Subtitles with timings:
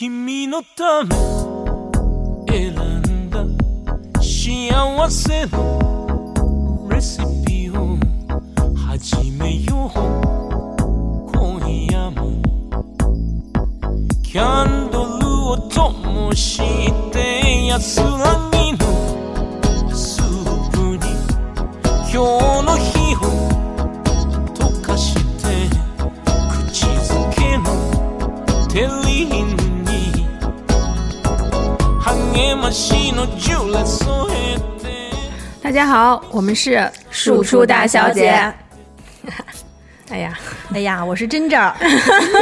[0.00, 1.14] 君のため
[2.48, 3.44] 選んだ
[4.22, 7.98] 幸せのレシピを
[8.74, 9.90] 始めよう
[11.36, 11.60] 今
[11.92, 12.40] 夜も。
[14.22, 16.62] キャンドルを灯し
[17.12, 18.78] て安らぎの
[19.94, 21.00] スープに
[22.10, 22.49] 今日
[35.60, 38.30] 大家好，我们是庶出大小姐。
[40.08, 40.38] 哎呀，
[40.72, 41.60] 哎呀，我是真正，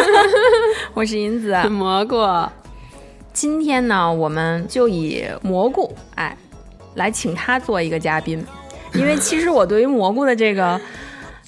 [0.92, 1.56] 我是银子。
[1.70, 2.26] 蘑菇。
[3.32, 6.36] 今天呢，我们就以蘑菇哎
[6.96, 8.44] 来请他做一个嘉宾，
[8.92, 10.78] 因为其实我对于蘑菇的这个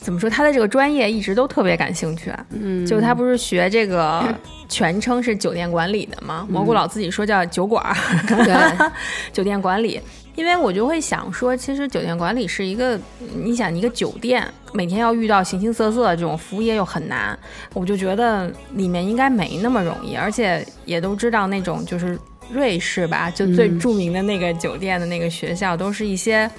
[0.00, 2.32] 怎么说，他的这个专业一直都特别感兴趣。
[2.50, 4.24] 嗯，就他不是学这个
[4.68, 6.46] 全称是酒店管理的吗？
[6.48, 7.94] 蘑菇老自己说叫酒馆儿，
[8.26, 8.88] 对，
[9.32, 10.00] 酒店管理。
[10.36, 12.98] 因为我就会想说，其实酒店管理是一个，
[13.34, 17.38] 你想一个酒店每天要遇到形形色色的这种服务业又很难，
[17.74, 22.16] 我就觉得里面应该没那么容易，而且也都知道那种就是
[22.50, 26.50] 瑞士吧，就最著名的那个酒店的那个学校，都是一些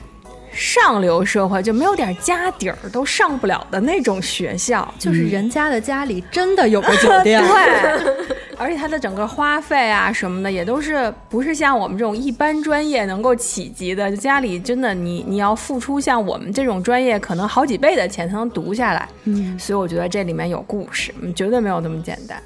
[0.54, 14.10] 上流社会，就没有点家底儿都上不了的那种学校，就是人家的家里真的有个酒店，对， 而且它的整个花费啊什么的，也都是不是像我们这种一般专业能够企及的。
[14.12, 19.08] 就家里真的你你要付出像我们这种专业可能好几倍的钱才能读下来。
[19.24, 22.42] 嗯，所以我觉得这里面有故事，嗯绝对没有那么简单。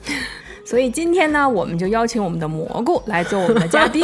[0.65, 4.03] 所以今天呢，我们就邀请我们的蘑菇来做我们的嘉宾。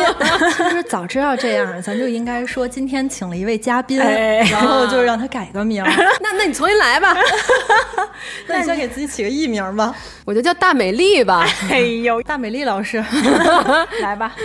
[0.55, 5.91] 其 实早知道这样，咱就应该说今天请了一位嘉宾，哎然后就让他改个名儿。
[6.21, 7.17] 那那你重新来吧，
[8.45, 11.43] 那你先给自己起个艺名吧，我就叫大美丽吧。
[11.71, 13.03] 哎呦，大美丽老师。
[14.01, 14.35] 来吧，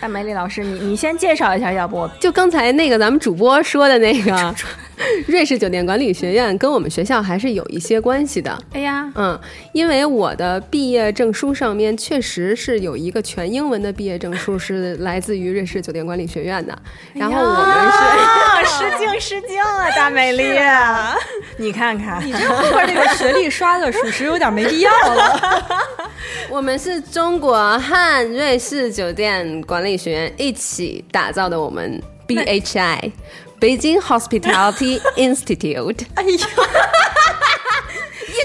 [0.00, 4.54] 大美丽老师，你你先介绍一下，要不就刚才那个咱们主播说的那个
[5.26, 8.58] 瑞士酒店管理学院，跟我们学校还是有一些关系的。
[8.72, 9.38] 哎呀，嗯，
[9.72, 16.76] 因为我的毕业证书上面确实是有一个全英文的毕业证书，是来自于瑞士酒店管理学院的。
[17.14, 17.98] 然后我们是。
[18.58, 20.44] 啊，失敬失敬啊，大美丽，
[21.56, 25.64] 你看看，你这后边这个学历刷的，属实有点没必要了。
[26.50, 33.12] 我们是中国和瑞士酒店管理学院一起打造的，我们 BHI
[33.60, 36.46] 北京 Hospitality Institute 哎呀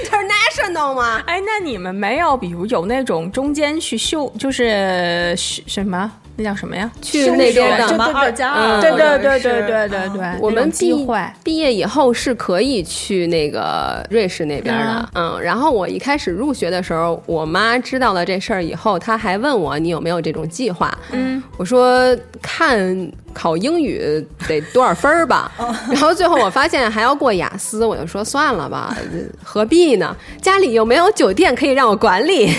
[0.02, 1.22] ，International 吗？
[1.28, 6.12] 哎，那你们没有，比如有那种中间去秀，就是是什么？
[6.36, 6.90] 那叫什么呀？
[7.00, 11.20] 去那边的什么对对二加二，对对对对对对对，我们毕会。
[11.44, 15.40] 毕业以后是可以去那个瑞士那边的，嗯。
[15.40, 20.98] 然后我一开始入学的时候，我妈知道了这事儿以后，她还问我你有没有这种计划。
[21.12, 25.52] 嗯，我说看考英语得多少分儿吧。
[25.92, 28.98] 然后最后我发现还要过雅思，我就说算了吧，
[29.44, 30.16] 何必呢？
[30.42, 32.52] 家里又没有酒店可以让我管理。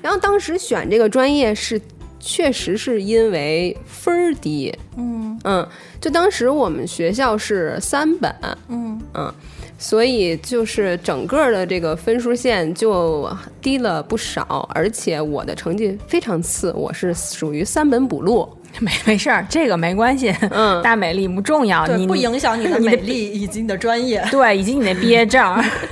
[0.00, 1.80] 然后当时选这个专业是。
[2.24, 5.38] 确实是因为分儿低，嗯。
[5.44, 5.68] 嗯，
[6.00, 8.32] 就当时我们学校是三本，
[8.68, 9.02] 嗯。
[9.14, 9.34] 嗯，
[9.76, 13.28] 所以就是整个的这个分数线就
[13.60, 18.48] 低了不少，而且我的成绩非常次，我是属于三本补录，
[18.80, 20.34] 没没事儿，这个没关系。
[20.50, 24.24] 嗯大美丽不重要，对，你不影响 你的美丽以及你的专业。
[24.30, 25.42] 对，以及你的毕业证。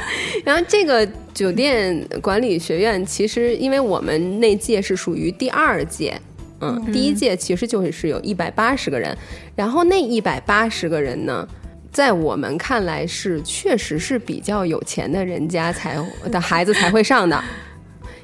[0.44, 6.18] 然后这个酒店管理学院，其实因为我们那届是属于第二届，
[6.60, 9.16] 嗯，第一届其实就是有一百八十个人，
[9.54, 11.46] 然后那一百八十个人呢。
[11.92, 15.96] 在我们看来是确实是比较有钱的人家才
[16.30, 17.42] 的孩子才会上的，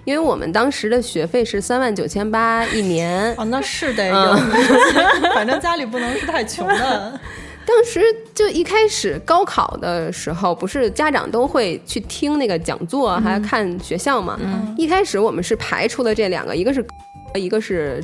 [0.06, 4.36] 因为我们当时的学费是三万九千八一年，哦，那是得有，
[5.34, 7.20] 反正家里不能是太穷的。
[7.66, 8.00] 当时
[8.32, 14.38] 就一开始高考的时候，不是家长都会去听那个讲座，还看学校嘛。
[14.40, 14.72] 嗯。
[14.78, 16.86] 一开始我们是排除了这两个，一个是，
[17.34, 18.00] 一个是，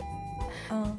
[0.72, 0.96] 嗯，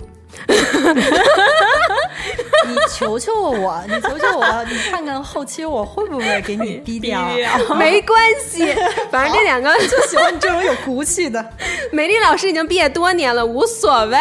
[2.66, 7.22] 你求求我， 你求求我，你看看后期我会不会给你 逼掉？
[7.78, 8.74] 没关系，
[9.12, 11.44] 反正这两个就喜欢你这种有骨气的。
[11.92, 14.18] 美丽老师已经毕业多年了，无所谓。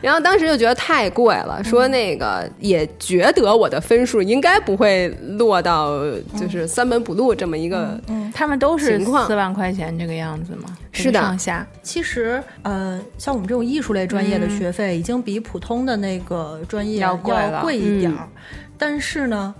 [0.00, 5.08] 然后当时就觉得太贵了，说那个也觉得我的分数应该不会
[5.38, 5.98] 落到
[6.38, 8.00] 就是三本补录这么一个，
[8.34, 10.76] 他们都是四万块钱这个样子吗？
[11.02, 11.66] 是的上下。
[11.82, 18.28] 其实，呃，像我们这种艺术类专业的学费，已经比普通的那个专业要贵了贵一点儿。
[18.76, 19.54] 但是呢，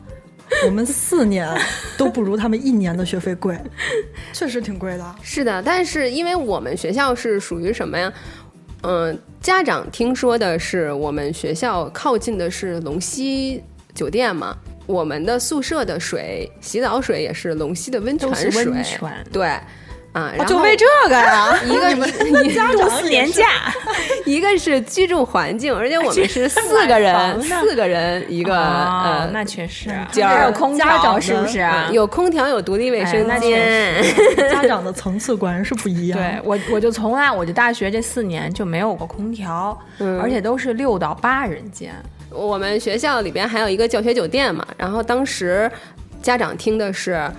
[0.64, 1.48] 我们四年
[1.96, 3.58] 都不如他们一年的学费贵，
[4.32, 5.16] 确实挺贵的。
[5.22, 8.12] 是的，但是因为我们学校是属于什么呀？
[8.82, 13.60] 嗯、家长听说的是我们学校靠近的是龙溪
[13.92, 14.56] 酒店嘛，
[14.86, 19.58] 我们的宿舍的水，洗澡水也是龙溪的温泉水，温泉对。
[20.18, 21.56] 啊，然后就为这个呀？
[21.64, 23.46] 一个一家度长四年假，
[24.26, 31.88] 一个是居住环境，而且我们是 四个人，四个人一个、哦呃，那确实，间儿还有空调家长是不是啊？
[31.92, 34.02] 有空调，有独立卫生间。
[34.50, 36.18] 家长的层次果然是不一样。
[36.18, 41.94] 对我，我就从来我就大学这四年就没有过空调，嗯而且都是六到八人间。
[42.30, 45.70] 我们学校里边还有一个教学酒店嘛，然后当时
[46.20, 47.30] 家长听的是。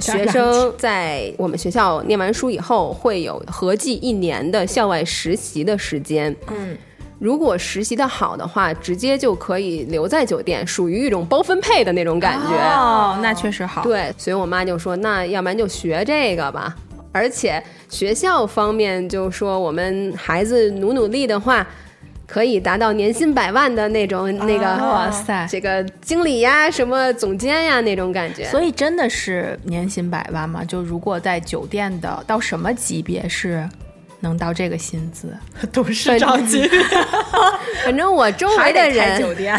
[0.00, 6.34] 学生在我们学校念完书以后，会有合计一年的校外实习的时间。
[6.48, 6.76] 嗯，
[7.18, 12.54] 如果实习的好的话，直接就可以留在酒店，属于一种包分配的那种感觉。
[12.56, 13.82] 哦，那确实好。
[13.82, 16.74] 对，所以我妈就说，那要不然就学这个吧。
[17.12, 21.66] 而且学校方面就说，我们孩子努努力的话，
[22.32, 28.46] 可以达到年薪百万的那种、那个哇塞这个经理呀、什么总监呀那种感觉。
[28.46, 30.64] 所以真的是年薪百万吗？
[30.64, 33.68] 就如果在酒店的到什么级别是
[34.20, 35.36] 能到这个薪资？
[35.70, 36.80] 董事长级别，
[37.84, 39.54] 反正 我周围的人，酒店，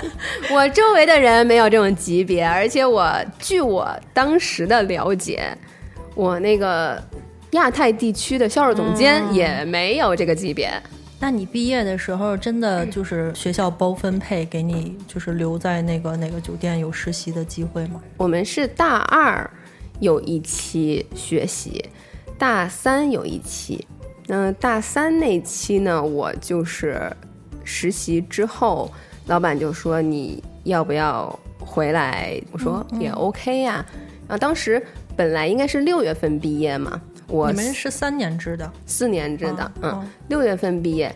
[0.50, 5.54] 我周围的人没有这种级别，而且我据我当时的了解，
[6.14, 6.98] 我那个
[7.50, 10.72] 亚太地区的销售总监也没有这个级别。
[11.24, 17.98] 那你毕业的时候，真的就是学校包分配给你，就是留在那个哪个酒店有实习的机会吗？
[18.18, 19.50] 我们是大二
[20.00, 21.82] 有一期学习，
[22.36, 23.86] 大三有一期。
[24.26, 27.10] 那大三那期呢，我就是
[27.64, 28.92] 实习之后，
[29.24, 32.38] 老板就说你要不要回来？
[32.52, 33.82] 我说也 OK 呀、
[34.28, 34.86] 然后当时
[35.16, 41.14] 本来应该是六月份毕业嘛，我你们是三年制的，四年制的，哦嗯，六月份毕业，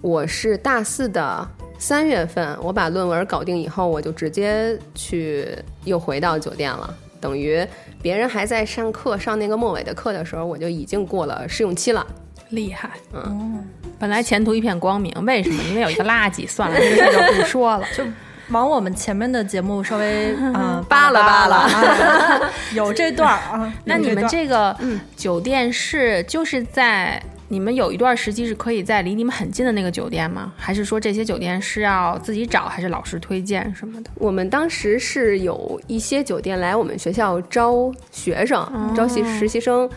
[0.00, 5.48] 我是大四的三月份，我把论文搞定以后，我就直接去
[5.84, 7.66] 又回到酒店了，等于
[8.00, 12.06] 别人还在上课上那个末尾的课的时候，我就已经过了试用期了。
[12.50, 12.90] 厉害。
[13.12, 13.62] 嗯，
[13.98, 15.62] 本来前途一片光明，为什么？
[15.64, 16.48] 因为有一个垃圾。
[16.48, 17.86] 算了，这个事就不说了。
[17.94, 18.02] 就
[18.50, 23.72] 往我们前面的节目稍微 啊、扒拉扒拉啊有这段儿啊。
[23.84, 24.76] 那你们这个
[25.16, 30.52] 酒店是就是在你们有一段时期是可以在离你们很近的那个酒店吗？
[30.56, 34.10] 还是说这些酒店是要自己找，还是老师推荐什么的？
[34.16, 39.88] 我们当时是有一些酒店来我们学校招学生、招习实习生。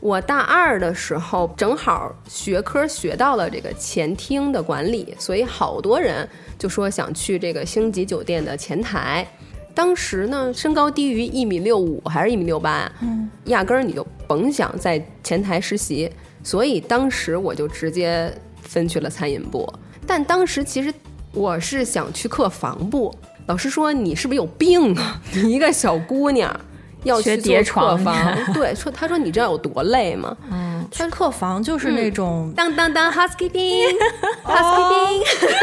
[0.00, 9.26] 我大二的时候正好学科学到了这个前厅的管理，所以好多人就说想去这个星级酒店的前台。
[9.74, 16.10] 当时呢，身高低于一米六五还是一米六八，嗯，压根儿你就甭想在前台实习。
[16.42, 18.32] 所以当时我就直接
[18.62, 19.70] 分去了餐饮部。
[20.06, 20.92] 但当时其实
[21.32, 23.14] 我是想去客房部，
[23.46, 25.20] 老师说你是不是有病啊？
[25.34, 26.58] 你一个小姑娘
[27.06, 30.36] 要学去做叠床客房，对，说他说你知道有多累吗？
[30.50, 35.24] 嗯，他客房就是那种、当当当 housekeeping，housekeeping，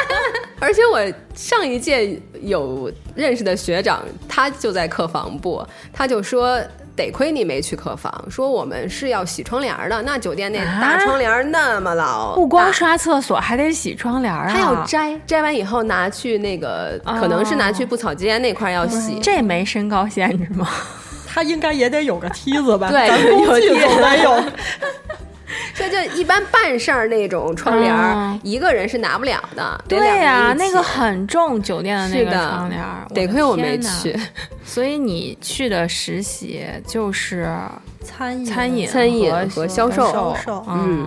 [0.60, 1.00] 而且我
[1.34, 6.60] 上一届有认识的学长，他就在客房部，他就说。
[6.96, 10.00] 得亏你没去客房，说我们是要洗窗帘的。
[10.02, 14.48] 那酒店那大啊窗帘那么老，不光刷厕所，还得洗窗帘啊！
[14.50, 19.18] 他要摘，摘完以后拿去那个，可能是拿去布草间那块儿要洗。
[19.22, 20.66] 这没身高限制吗？
[21.28, 22.88] 他应该也得有个梯子吧？
[22.90, 24.52] 对咱工具有梯子总得
[25.46, 25.74] 有。
[25.74, 29.84] 这就一般办事儿那种窗帘儿，嗯一个人是拿不了的。
[29.88, 34.18] 得对呀、那个很重，酒店的那个窗帘儿，得亏我没去。
[34.64, 37.48] 所以你去的实习就是
[38.02, 41.06] 餐饮餐饮、餐饮和和销售销售嗯，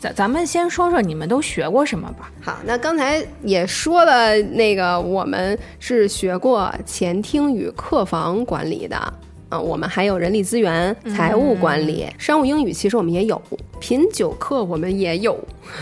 [0.00, 2.30] 咱咱们先说说你们都学过什么吧。
[2.42, 9.14] 好，那刚才也说了，那个我们是学过前厅与客房管理的。
[9.50, 13.40] 啊，我们还有人力资源、财务管理、商务英语，其实我们也有。
[13.80, 15.38] 品酒课我们也有。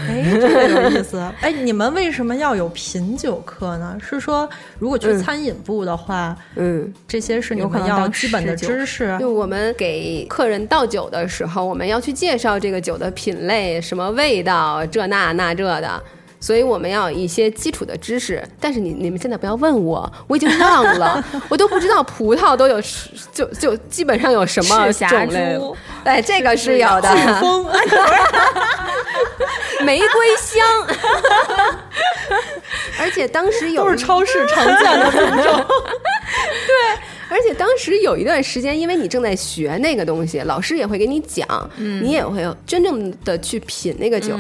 [0.09, 1.19] 哎，这个有意思。
[1.43, 3.97] 哎，你们为什么要有品酒课呢？
[4.01, 4.49] 是说
[4.79, 9.17] 如果去嗯餐饮部的话，嗯，这些是你们要基本的知识？
[9.19, 16.03] 就我们给客人倒酒的时候，我们要去介绍这个酒的品类、什么味道，这那那这的。
[16.41, 22.81] 所以我们要有一些基础的知识，但是你你们现在不要问我，我已经忘了， 我都不知道葡萄都有
[23.33, 25.77] 就就基本上有什么种类珠。
[26.05, 27.67] 哎，这个是有的，风，
[29.85, 30.65] 玫瑰香，
[33.01, 35.67] 而且当时有都是超市常见的品种。
[36.67, 36.75] 对
[37.31, 44.39] 而且当时有一段时间，因为你正在学那个东西，老师也会给你讲，你也会真正的去品那个酒。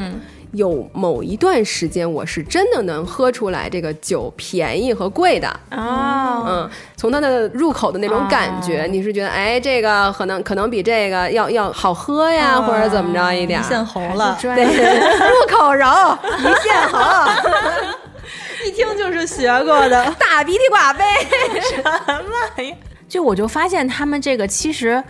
[0.52, 5.48] 有某一段时间，我是真的能喝出来这个酒便宜和贵的。
[5.70, 13.62] 哦，嗯，从它的入口的那种感觉，你是觉得，哎，这个可能可能比这个要要好喝呀，或者怎么着一点一。
[13.64, 15.86] 线喉了，对， 入口柔，
[16.38, 17.30] 一线喉，
[18.66, 20.04] 一听就是学过的。
[20.18, 21.04] 大鼻涕挂杯
[21.74, 22.76] 什么。
[23.08, 25.02] 就我就发现他们这个其实，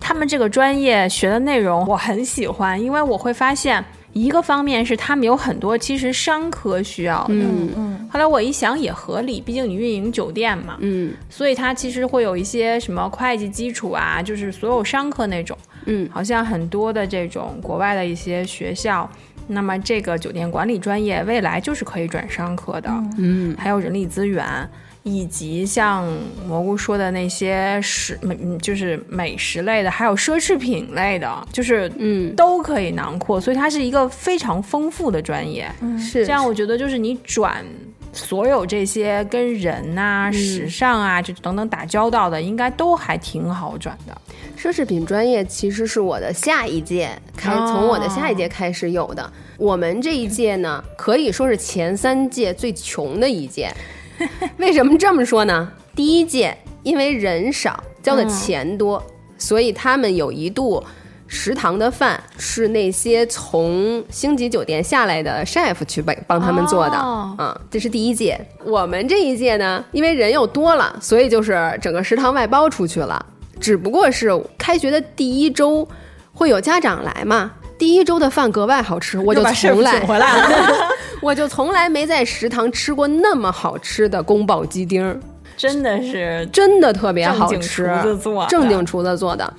[0.00, 3.84] 他们这个专业学的内容我很喜欢，因为我会发现
[4.16, 11.12] 一个方面是他们有很多其实商科需要的，嗯嗯，后来我一想也合理，毕竟你运营酒店嘛，嗯。
[11.28, 16.08] 所以它其实会有一些什么会计基础啊，就是所有商科那种，嗯。
[16.10, 19.06] 好像很多的这种国外的一些学校，
[19.48, 23.54] 那么这个酒店管理专业未来就是可以转商科的，嗯。
[23.58, 24.42] 还有人力资源，
[25.08, 26.04] 以及像
[26.48, 35.70] 蘑菇说的那些食美，嗯就是美食类的，还有奢侈品类的，就是嗯，都可以囊括，所以它是一个非常丰富的专业。
[35.96, 37.64] 是这样，我觉得就是你转
[38.12, 44.20] 所有这些跟人呐、时尚啊，就等等打交道的，应该都还挺好转的。
[44.58, 49.32] 奢侈品专业其实是我的下一届开，哦从我的下一届开始有的。
[49.56, 53.72] 我们这一届呢，可以说是前三届最穷的一届。
[54.58, 55.70] 为什么这么说呢？
[55.94, 59.02] 第一届因为人少，交的钱多，
[59.38, 60.82] 所以他们有一度
[61.26, 66.96] 食堂的饭是那些从星级酒店下来的 chef 去帮帮他们做的。
[66.96, 68.40] 哦嗯，这是第一届。
[68.64, 73.24] 我们这一届呢，因为人又多了，所以就是整个食堂外包出去了。
[73.58, 75.88] 只不过是开学的第一周
[76.32, 80.88] 会有家长来嘛，第一周的饭格外好吃，我就从来请回来了。
[81.22, 85.18] 我就从来没在食堂吃过那么好吃的宫保鸡丁儿，
[85.56, 87.90] 真的是真的特别好正经吃，
[88.48, 89.54] 正经厨子做的。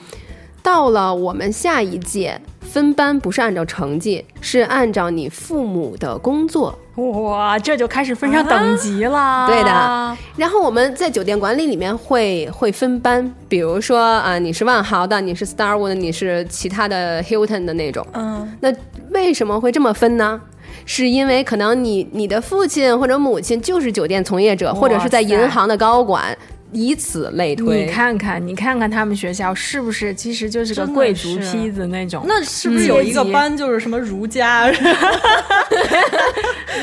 [0.62, 6.78] 到了我们下一届分班，不是按照成绩，是按照你父母的工作。
[6.98, 9.48] 哇，这就开始分上等级了。
[9.48, 18.06] 对的，然后我们在酒店管理里面会会分班，比如说啊、你是万豪的，你是 Starwood，你是其他的 Hilton 的那种。
[18.14, 18.74] 嗯，那
[19.12, 20.42] 为什么会这么分呢？
[20.86, 26.36] 是因为可能你你的父亲或者母亲就是酒店从业者，或者是在银行的高管，
[26.72, 27.86] 以此类推。
[27.86, 32.24] 你看看，你看看他们学校是不是其实就是个贵族是坯子那种？
[32.28, 34.70] 那是不是有一个班就是什么儒家？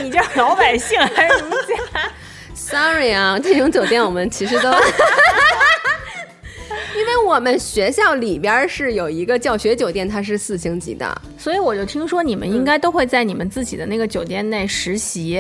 [0.03, 2.11] 你这老百姓还是儒家
[2.55, 4.71] ？Sorry 啊，这种酒店我们其实都，
[6.97, 11.23] 因为我们学校里边是有一个教学酒店，它是四星级的。
[11.39, 15.39] 所以我就听说你们应该都会在你们自己的那个酒店内实习。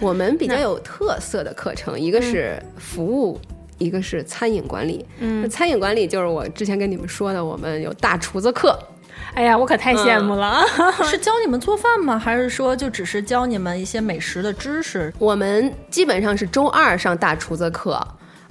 [0.00, 3.40] 我们比较有特色的课程，一个是服务。
[3.78, 8.78] 一个是餐饮管理，嗯，餐饮管理就是我之前跟你们说的，我们有大厨子课，
[9.34, 10.64] 哎呀，我可太羡慕了。
[11.04, 12.18] 是教你们做饭吗？
[12.18, 15.12] 还是说就只是教你们一些美食的知识？
[15.18, 18.00] 我们基本上是周二上大厨子课，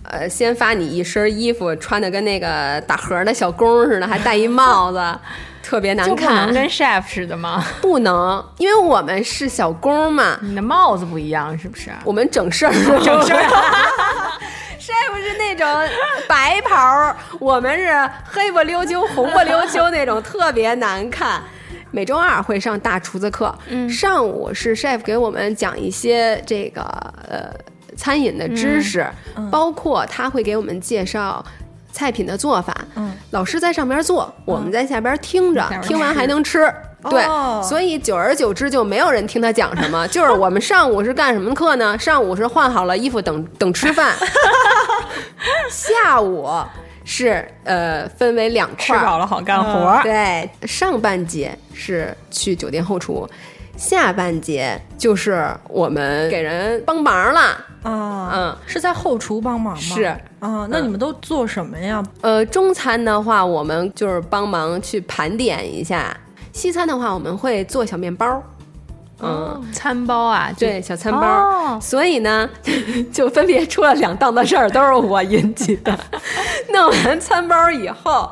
[0.04, 5.02] 呃，先发你一身衣服，穿的跟那个打盒的小工似的，还戴一帽子，
[5.64, 6.54] 特别难就不能看。
[6.54, 7.64] 跟 chef 似的吗？
[7.82, 11.92] 不能，因为我们是小工嘛，你的帽子不一样是不是？
[12.04, 13.44] 我们整事儿，整事儿。
[14.84, 15.66] chef 是那种
[16.28, 21.42] 白袍儿，我们是黑不溜秋、红不溜秋那种，特别难看。
[21.92, 23.58] 每周二会上大厨子课，
[23.90, 26.82] 上午是 chef 给我们讲一些这个
[27.30, 27.50] 呃
[27.96, 29.10] 餐饮的知识，
[29.50, 31.46] 包括他会给我们介绍
[31.94, 32.76] 菜品的做法。
[32.96, 36.70] 嗯，老师在上边做，我们在下边听着，听完还能吃。
[37.10, 40.08] 对，哦所以久而久之就没有人听他讲什么。
[40.10, 41.98] 就是我们上午是干什么课呢？
[42.00, 44.16] 上午是换好了衣服等等吃饭，
[45.70, 46.50] 下午
[47.06, 50.00] 是呃分为两块儿，吃饱了好干活。
[50.04, 53.28] 对，上半节是去酒店后厨，
[53.76, 57.42] 下半节就是我们给人帮忙了。
[57.84, 59.80] 啊，嗯，是在后厨帮忙吗？
[59.96, 60.04] 是
[60.40, 62.02] 啊，那你们都做什么呀？
[62.22, 66.06] 呃，中餐的话，我们就是帮忙去盘点一下；
[66.54, 68.42] 西餐的话，我们会做小面包。
[69.20, 71.20] 嗯，餐包啊，对，小餐包。
[71.22, 72.48] 哦所以呢，
[73.12, 75.98] 就分别出了两档的事儿，都是我引起的。
[76.72, 78.30] 弄完餐包以后，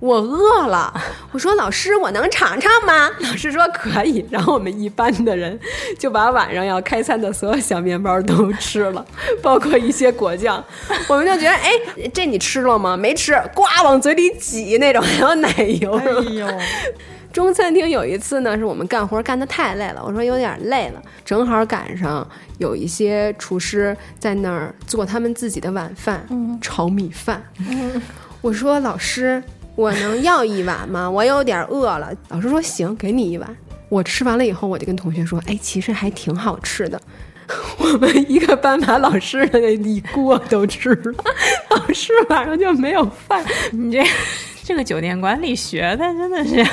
[0.00, 0.92] 我饿了，
[1.32, 3.10] 我说老师，我能尝尝吗？
[3.20, 4.26] 老师说可以。
[4.30, 5.58] 然后我们一班的人
[5.98, 9.04] 就把晚上要开餐的所有小面包都吃了，
[9.40, 10.62] 包括一些果酱。
[11.08, 11.70] 我们就觉得，哎，
[12.12, 12.96] 这你吃了吗？
[12.96, 15.48] 没吃，呱往嘴里挤那种，还有奶
[15.80, 15.94] 油。
[15.94, 16.04] 哎
[16.34, 16.46] 呦，
[17.34, 22.24] 中餐厅有一次呢，是我们干活干得太累了，我说有点累了，正好赶上
[22.58, 26.24] 有一些厨师在那儿做他们自己的晚饭，
[26.60, 27.42] 炒米饭。
[28.40, 29.42] 我说老师，
[29.74, 31.10] 我能要一碗吗？
[31.10, 32.12] 我有点饿了。
[32.28, 33.56] 老师说行，给你一碗。
[33.88, 37.00] 我吃完了以后，我就跟同学说，哎，其实还挺好吃的。
[37.78, 41.24] 我们一个班把老师的那一锅都吃了，
[41.70, 43.44] 老师晚上就没有饭。
[43.72, 44.04] 你这
[44.62, 46.64] 这个酒店管理学的真的是，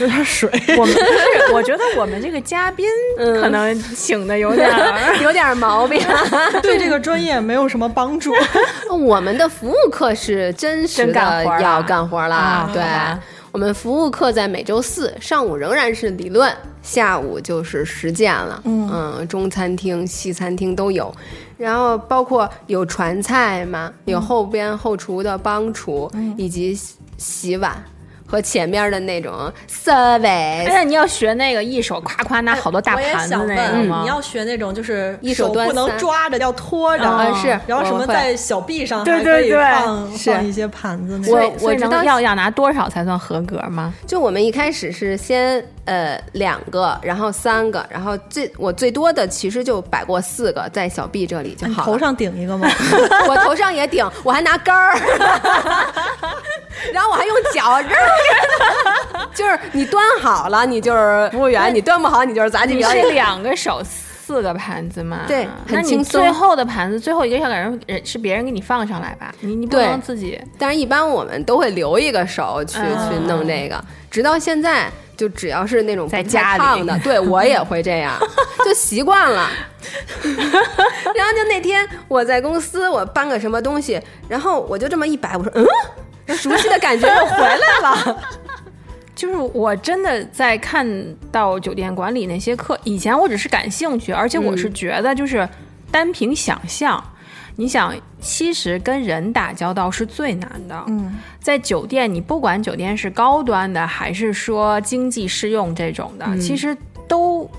[0.00, 0.50] 有点水。
[0.78, 5.16] 我们不是，我觉得我们这个嘉宾可能请的有点儿。
[5.22, 6.00] 有点毛病。
[6.62, 8.32] 对这个专业没有什么帮助。
[8.90, 12.82] 我们的服务课是真实真干活儿了的要干活儿了，对。
[13.50, 18.60] 我们服务课在每周四上午仍然是理论，下午就是实践了。
[18.64, 21.12] 嗯中餐厅、西餐厅都有，
[21.56, 27.82] 然后包括有传菜嘛，有后边后厨的帮厨，以及洗洗碗
[28.30, 30.26] 和前面的那种 service。
[30.26, 33.78] 哎呀，你要学那个一手夸夸拿好多大盘子想那个？
[34.02, 41.58] 你要学那种就是一手手不能抓着，要拖着，啊是然后什么在小臂上还可以对对对放是放一些盘子那我种。
[41.58, 43.94] 所以能知道要要拿多少才算合格吗？
[44.06, 51.86] 就我们一开始是先呃两个，然后三个，然后最我最多的其实就摆过四个，在小臂这里就好了。
[51.86, 52.68] 头上顶一个吗？
[53.28, 54.94] 我头上也顶，我还拿杆儿，
[56.92, 57.80] 然后我还用脚，
[59.34, 63.04] 就是你端好了，你就是服务员；你端不好，你就是杂技表演。
[63.04, 65.20] 是两个手四个盘子嘛？
[65.28, 69.32] 对很轻松最后的盘子最后一个要给人人是别人给你放上来吧？
[69.40, 70.40] 你你不对能自己。
[70.58, 74.90] 但是，一般我们都会留一个手去、嗯去弄这个，直到现在。
[75.18, 78.16] 就只要是那种在家里烫的，对 我也会这样，
[78.64, 79.50] 就习惯了。
[80.22, 85.66] 然后就那天我在公司，我搬个什么东西，然后我就这么一摆，我说嗯，
[86.28, 88.22] 熟悉的感觉又回来了。
[89.14, 90.86] 就是我真的在看
[91.32, 95.48] 到酒店管理那些课，以前我只是感兴趣，而且我是觉得就是
[95.90, 97.02] 单凭想象，
[97.56, 100.84] 你想，其实跟人打交道是最难的。
[100.86, 106.76] 嗯，在酒店，你不管酒店是高端的还是说经济适用这种的，其实
[107.08, 107.50] 都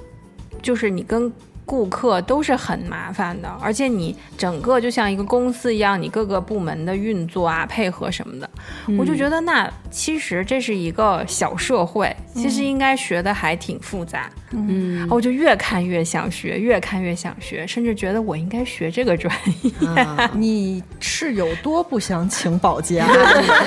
[0.62, 1.30] 就是你跟
[1.70, 8.50] 顾客都是很麻烦的，而且你整个就像一个公司一样，你各个部门的运作啊、配合什么的，
[8.98, 14.28] 我就觉得那其实这是一个小社会，其实应该学的还挺复杂。
[14.52, 19.88] 嗯，我就越看越想学，越看越想学，甚至觉得我应该学这个专业。
[19.90, 23.06] 啊 你是有多不想请保洁？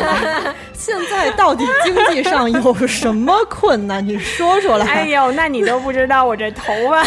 [0.75, 4.05] 现在到底经济上有什么困难？
[4.05, 4.87] 你说说来。
[4.87, 7.05] 哎呦，那你都不知道我这头发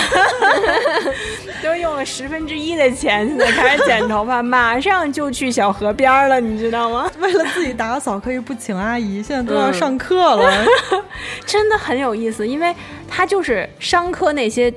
[1.63, 7.09] 都用了十分之一的钱，现在开始剪头发，马上就去小河边儿了，你知道吗？
[7.19, 10.65] 为了自己打扫可以不请阿姨，现在都要上课了。
[11.45, 12.73] 真的很有意思，因为
[13.07, 14.73] 他就是商科那些。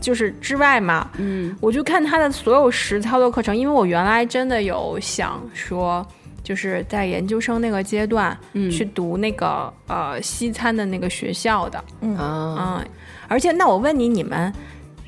[0.00, 6.02] 就是之外嘛，嗯，我就看他的所有实操的课程，因为我原来真的有想说，
[6.42, 11.78] 就是在研究生那个阶段，嗯去读那个呃西餐的那个学校的，
[12.16, 12.86] 啊，嗯，
[13.28, 14.50] 而且那我问你，你们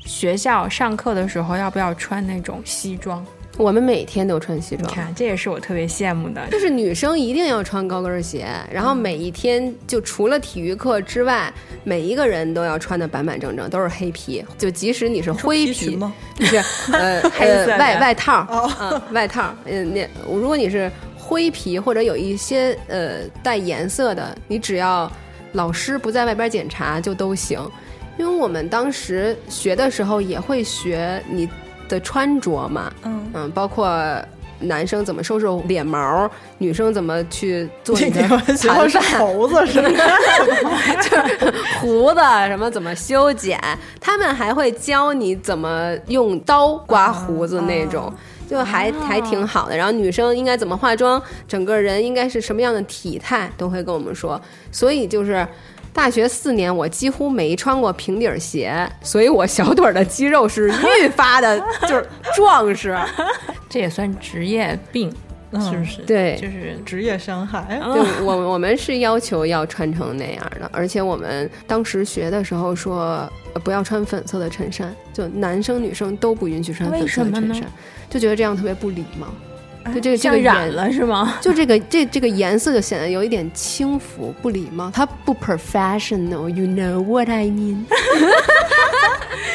[0.05, 3.25] 学校上课的时候要不要穿那种西装？
[3.57, 4.89] 我们每天都穿西装。
[4.89, 6.41] 你看，这也是我特别羡慕的。
[6.49, 14.43] 就是女生一定要穿高跟鞋，然后每一天就除了体育课之外，每一个人都要穿的板板正正，都是黑皮。
[14.57, 16.11] 就即使你是灰皮皮，吗？
[16.35, 16.57] 不是
[16.91, 18.47] 呃黑色呃外外套，
[18.81, 25.09] 嗯、 外套，嗯、那如果你是灰皮或者有一些呃带颜色的，你只要
[25.51, 27.59] 老师不在外边检查就都行。
[28.17, 31.49] 因为我们当时学的时候也会学你
[31.89, 33.87] 的穿着嘛，嗯嗯，包括
[34.59, 39.89] 男生怎么收拾脸毛，女生怎么去做你的你们学校是猴子是吗？
[41.81, 43.59] 胡子什么怎么修剪，
[43.99, 48.13] 他们还会教你怎么用刀刮胡子那种。
[48.45, 54.39] 就还还挺好的，然后女生应该怎么化妆，整个人应该是什么样的体态，都会跟我们说。
[54.69, 55.47] 所以就是
[55.93, 62.97] 大学四年，我几乎没穿过平底鞋，所以我小腿的肌肉是愈发的，就是壮实。
[63.69, 65.09] 这也算职业病，
[65.53, 66.01] 是不是？
[66.01, 67.79] 对就是职业伤害。
[67.79, 77.63] 对我我们是要求要穿成那样的，而且我们当时学的时候说，呃不要穿粉色的衬衫，就男生女生都不允许穿粉色的衬衫，
[78.09, 79.27] 就觉得这样特别不礼貌。
[79.93, 81.37] 就这个这个像染，了是吗？
[81.41, 87.83] 就这个这这个颜色就显得有一点轻浮、不礼貌，它不 professional，you know what I mean？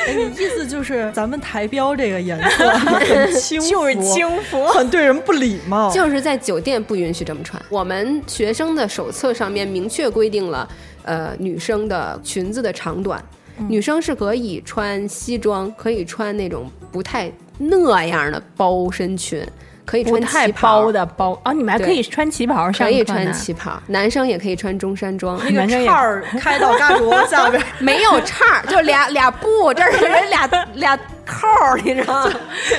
[0.06, 4.66] 哎，你意思就是咱们台标这个颜色 很轻浮，就是轻浮。
[4.68, 5.90] 很对人不礼貌。
[5.92, 7.62] 就是在酒店不允许这么穿。
[7.68, 10.66] 我们学生的手册上面明确规定了，
[11.04, 13.22] 呃女生的裙子的长短，
[13.68, 19.46] 女生是可以穿西装，可以穿那种不太那样的包身裙，
[19.88, 25.40] 可以穿太旗袍包的包啊，你们还可以穿旗袍上可以穿旗袍，男生也可以穿中山装。
[25.50, 32.32] 那个叉儿开到嘎脖下边， 没有叉儿，就俩 俩布，这儿是俩 俩扣儿，你知道吗？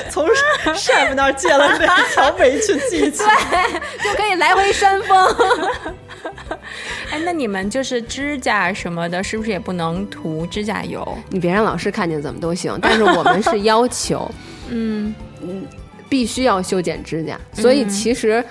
[0.08, 0.24] 从
[0.76, 3.24] chef 那儿借了两条围裙系起。
[4.04, 5.36] 就可以来回扇风。
[7.10, 11.06] 哎，那你们就是指甲什么的，是不是也不能涂指甲油？
[11.28, 14.30] 你别让老师看见怎么都行，但是我们是要求，
[14.68, 15.66] 嗯嗯，
[16.10, 18.44] 必须要修剪指甲，所以其实。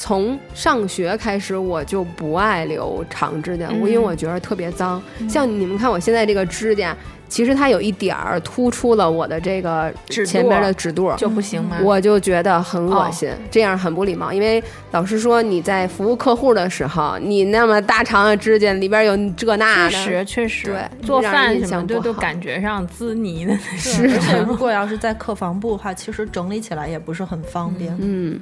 [0.00, 5.02] 从上学开始，我就不爱留长指甲，我因为我觉得特别脏。
[5.28, 6.96] 像你们看我现在这个指甲，
[7.28, 11.80] 其实它有一点儿突出了我的这个指前边肚的指肚，就不行吗？
[11.82, 14.32] 我就觉得很恶心，这样很不礼貌。
[14.32, 23.78] 因为老师说你在服务客户的时候，你那么大长的指甲里边有这那的，确实确实，对做饭什么的象不好都感觉上滋泥的那种。
[23.78, 27.92] 是，而 且如果要是在客房部的话，其实整理起来也不是很方便。
[28.00, 28.38] 嗯，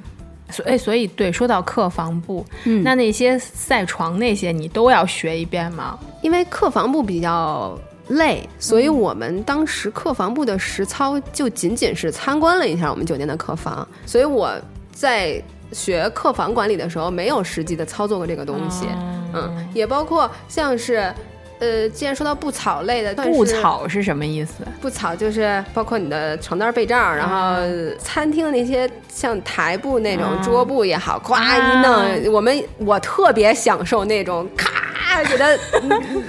[0.49, 5.97] 所以，所以对，说到客房部，嗯那那些赛床那些，你都要学一遍吗？
[6.21, 14.51] 因为客房部比较累，所以我们当时客房部的实操就仅仅是参观了一下我们酒店的客房，所以我
[14.91, 15.41] 在
[15.73, 18.85] 学客房管理的时候没有实际的操作过这个东西，
[19.33, 21.13] 嗯，也包括像是。
[21.59, 24.63] 呃，既然说到布草类的，布草是什么意思？
[24.81, 27.57] 布草就是包括你的床单被罩，然后
[27.99, 30.41] 餐厅那些像台布那种啊。
[30.43, 35.47] 桌布也好，咵一弄，我们我特别享受那种咔给它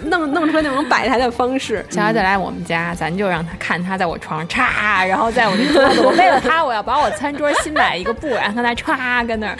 [0.05, 1.85] 弄弄出来那种摆台的方式。
[1.91, 9.57] 下回再来我们家，咱就让他看他在我床上嚓，然后在我那桌子，我为了他，我要把我餐桌新买一个布，然后他歘跟那儿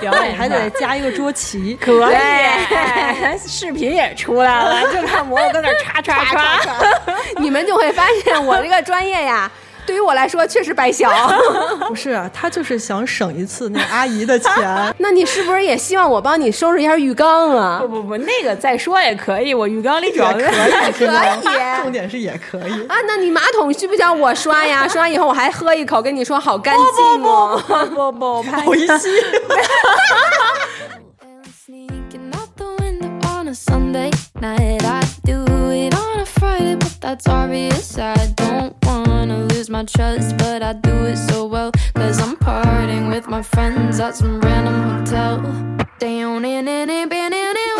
[0.00, 2.16] 表演，还得加一个桌旗，可以，
[3.46, 7.14] 视频也出来了，就看蘑菇跟那儿歘歘歘。
[7.38, 9.50] 你们就会发现我这个专业呀，
[9.86, 11.10] 对于我来说确实白小。
[11.88, 14.52] 不是啊，他就是想省一次那阿姨的钱。
[14.98, 17.88] 那你是不是也希望我帮你收拾一下浴缸啊不？
[17.88, 22.86] 不不，那个再说也可以，我浴缸里主要是可以重点是也可以。
[22.86, 24.86] 啊，那你马桶需不需要我刷呀？
[24.88, 27.58] 刷完以后我还喝一口，跟你说好干净哦。
[27.94, 29.08] 不不拍好一吸，
[33.48, 34.10] on a Sunday
[34.42, 34.84] night.
[34.84, 37.96] I do it on a Friday, but that's obvious.
[37.96, 41.72] I don't wanna lose my trust, but I do it so well.
[41.94, 45.40] Cause I'm partying with my friends at some random hotel.
[45.98, 47.77] Down in it, in it, in Yeah,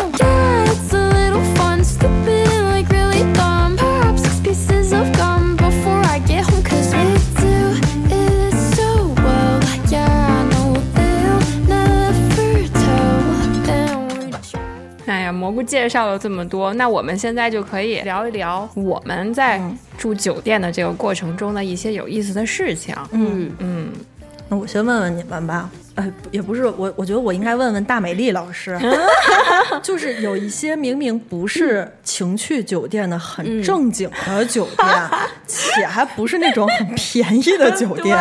[15.49, 19.59] 蘑菇介绍了这么多，那我们现在就可以聊一聊我们在
[19.97, 22.95] 住酒店的这个过程中的一些有意思的事情。
[23.09, 23.89] 嗯嗯，
[24.47, 25.67] 那我先问问你们吧。
[25.99, 28.79] 呃，也不是我，我觉得我应该问问大美丽老师，
[29.83, 34.87] 就是有一些明明不是情趣酒店的很正经的酒店，
[35.45, 38.15] 且还不是那种很便宜的酒店，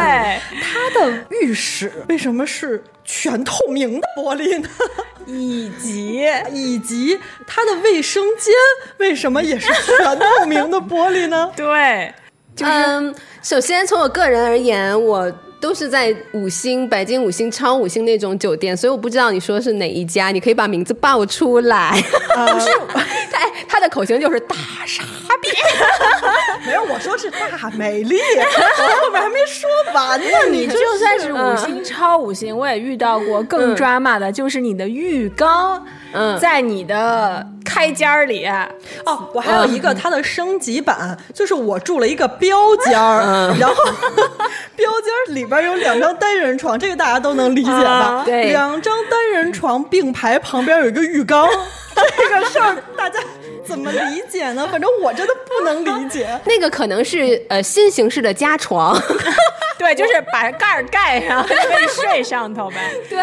[0.60, 4.68] 它的浴室为什么是全透明的玻璃呢？
[5.26, 8.52] 以及以及它的卫生间
[8.96, 11.52] 为什么也是全透明的玻璃呢？
[11.54, 12.12] 对，
[12.60, 21.90] 嗯，首先从我个人而言，我都是在五星、北京五星、超五星那种酒店，所以我不知道你说的是哪一家，你可以把名字报出来。
[22.52, 22.70] 不是，
[23.30, 24.54] 他他的口型就是大
[24.86, 25.02] 傻
[25.42, 25.48] 逼。
[26.64, 30.26] 没有，我说是大美丽，我后面还没说完呢。
[30.50, 35.92] 你就算是五星、超五星，我也遇到过更 drama 的，就是你的浴缸，嗯
[36.40, 38.46] 在你的开间儿里，
[39.04, 43.74] 哦，我还有一个它的升级版，就是我住了一个标间儿， 然后
[44.74, 48.22] 标间儿里边有两张单人床，这个大家都能理解吧？
[48.22, 48.22] 啊？
[48.24, 48.50] 对。
[48.50, 51.48] 两张单人床并排，旁边有一个浴缸，
[52.16, 53.20] 这个事儿大家
[53.68, 54.66] 怎么理解呢？
[54.70, 56.28] 反正我真的不能理解。
[56.46, 58.98] 那个可能是呃新形式的加床，
[59.78, 62.76] 对，就是把盖儿盖上，可以睡上头呗。
[63.08, 63.18] 对，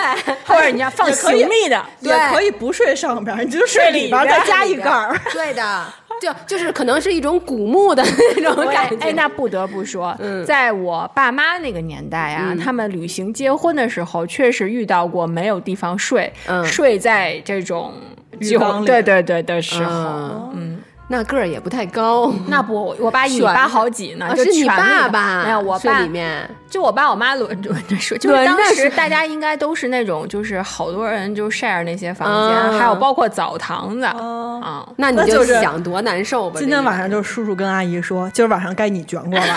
[0.46, 5.20] 或者你要放行李的，也可以不睡上边儿，你就睡睡里里边儿，再加一盖儿。
[5.34, 5.86] 对的，
[6.22, 8.04] 就就是可能是一种古墓的
[8.38, 9.06] 那种感觉。
[9.06, 20.52] 哎，那不得不说，在我爸妈那个年代啊，他们旅行结婚的时候，确实遇到过没有地方睡，嗯睡在这种酒浴缸里对对对的时候，嗯。
[20.56, 20.75] 嗯，
[21.08, 22.34] 那个儿也不太高。
[22.48, 34.90] 那不，我爸一米八好几呢，啊就是你爸那个爸没有我爸里面就我爸我妈轮轮着睡，就是当时大家应该都是那种，就是好多人就 share 那些房间，啊还有包括澡堂子哦啊。
[34.98, 36.60] 那你就是想多难受吧？
[36.60, 39.46] 今天晚上就是叔叔跟阿姨说，今儿晚上该你卷过了，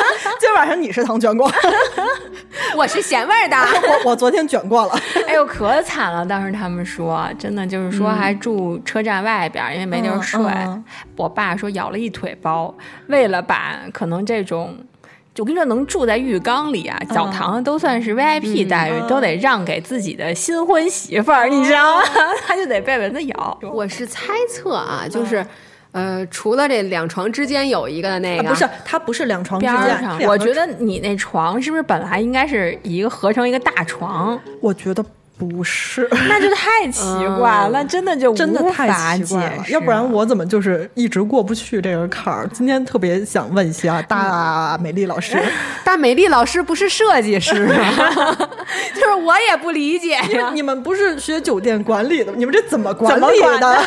[0.38, 1.50] 今儿晚上你是糖卷过，
[2.76, 3.56] 我是咸味儿的。
[3.56, 4.98] 我我昨天卷过了。
[5.26, 6.24] 哎呦，可惨了！
[6.24, 10.40] 当时他们说，真的就是说还住车站外边儿，因为没地儿睡。
[11.16, 12.74] 我爸说咬了一腿包，
[13.08, 14.76] 为了把可能这种。
[15.32, 22.02] 就我跟你说，能住在浴缸里啊，澡堂都算是 VIP 待遇，都得让给自己的新婚媳妇儿，你知道吗？
[22.44, 23.58] 他就得被蚊子咬。
[23.72, 25.46] 我是猜测啊，就是，
[25.92, 34.38] 呃，除了这两床之间有一个的那个，啊不是，它不是两床之边儿间上，，我觉得你那床是不是本来应该是一个合成一个大床？
[34.60, 35.04] 我觉得
[35.40, 36.06] 不是。
[36.28, 37.02] 那就太奇
[37.38, 42.46] 怪了，那真的就真的太奇怪了，要不然我怎么就是一直过不去这个坎儿？
[42.52, 45.42] 今天特别想问一下 大美丽老师，
[45.82, 47.74] 大美丽老师不是设计师吗，
[48.94, 50.50] 就是我也不理解呀。
[50.52, 53.78] 你们不是学酒店管理的，你们这怎么管理的？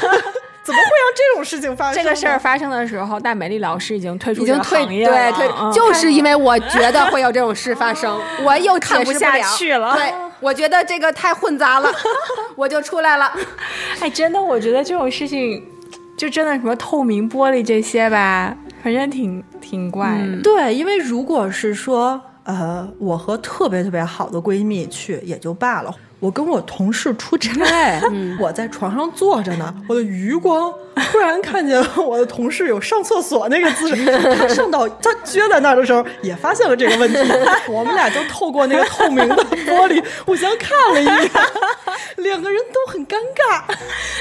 [0.63, 2.01] 怎么会让这种事情发生？
[2.03, 11.91] 这个事儿，发生的时候，戴美丽老师已经退出这个已经退行业了对退，嗯就是因为我觉得会有这种事发生， 我又看不下去了对，我觉得这个太混杂了，
[12.55, 13.31] 我就出来了。
[13.99, 15.61] 哎，真的，我觉得这种事情，
[16.17, 20.41] 就真的什么透明玻璃这些吧，反正挺挺怪的。
[20.41, 25.93] 对，因为如果是说，呃，我和特别特别好的闺蜜去也就罢了，
[26.23, 28.01] 我跟我同事出差，
[28.39, 30.73] 我在床上坐着呢，我的余光
[31.11, 34.05] 突然看见我的同事有上厕所那个姿势，
[34.39, 37.19] 他上到他撅在那儿的时候，也发现了这个问题，
[37.67, 41.31] 我们俩就透过那个透明的玻璃互相看了一眼，
[42.15, 43.61] 两个人都很尴尬。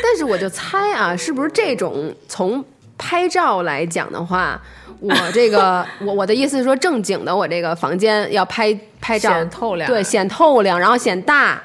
[0.02, 2.64] 但是我就猜啊，是不是这种从
[2.98, 4.60] 拍照来讲的话，
[4.98, 9.88] 我这个我我的意思是说，正经的我这个房间要拍拍照显透亮。
[9.88, 11.62] 对，显透亮，然后显大，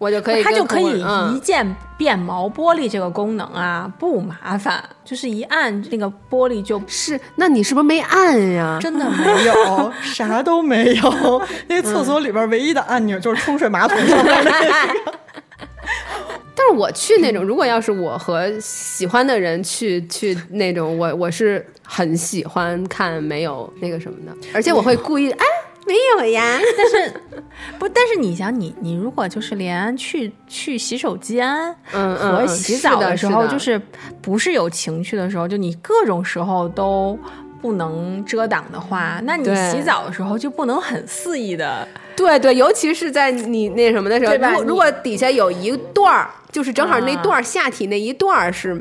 [0.00, 6.80] 我就可以它就可以一键变毛玻璃这个功能啊，不麻烦，就是一按那个玻璃就。
[6.86, 8.78] 是，那你是不是没按呀？
[8.80, 11.42] 真的没 有，啥都没有。
[11.68, 14.50] 那个厕所里边唯一的按钮就是冲水马桶上面那
[14.86, 15.12] 个。
[16.56, 25.44] 但是我去那种，如果要是我和喜欢的人去去那种，我我是很喜欢看没有那个什么的，而且我会故意哎
[25.86, 27.12] 没有呀， 但是
[27.78, 33.80] 不，但是你想，你你如果就是连去去洗手间，和洗澡的时候，是的就是
[34.22, 37.18] 不是有情绪的时候，就你各种时候都
[37.60, 41.86] 不能遮挡的话，那你洗澡的时候就不能很肆意的。
[42.16, 48.80] 对对，尤其是在你那什么的时候，对如果如果底下有一段儿，就是正好那段儿、下体那一段儿是。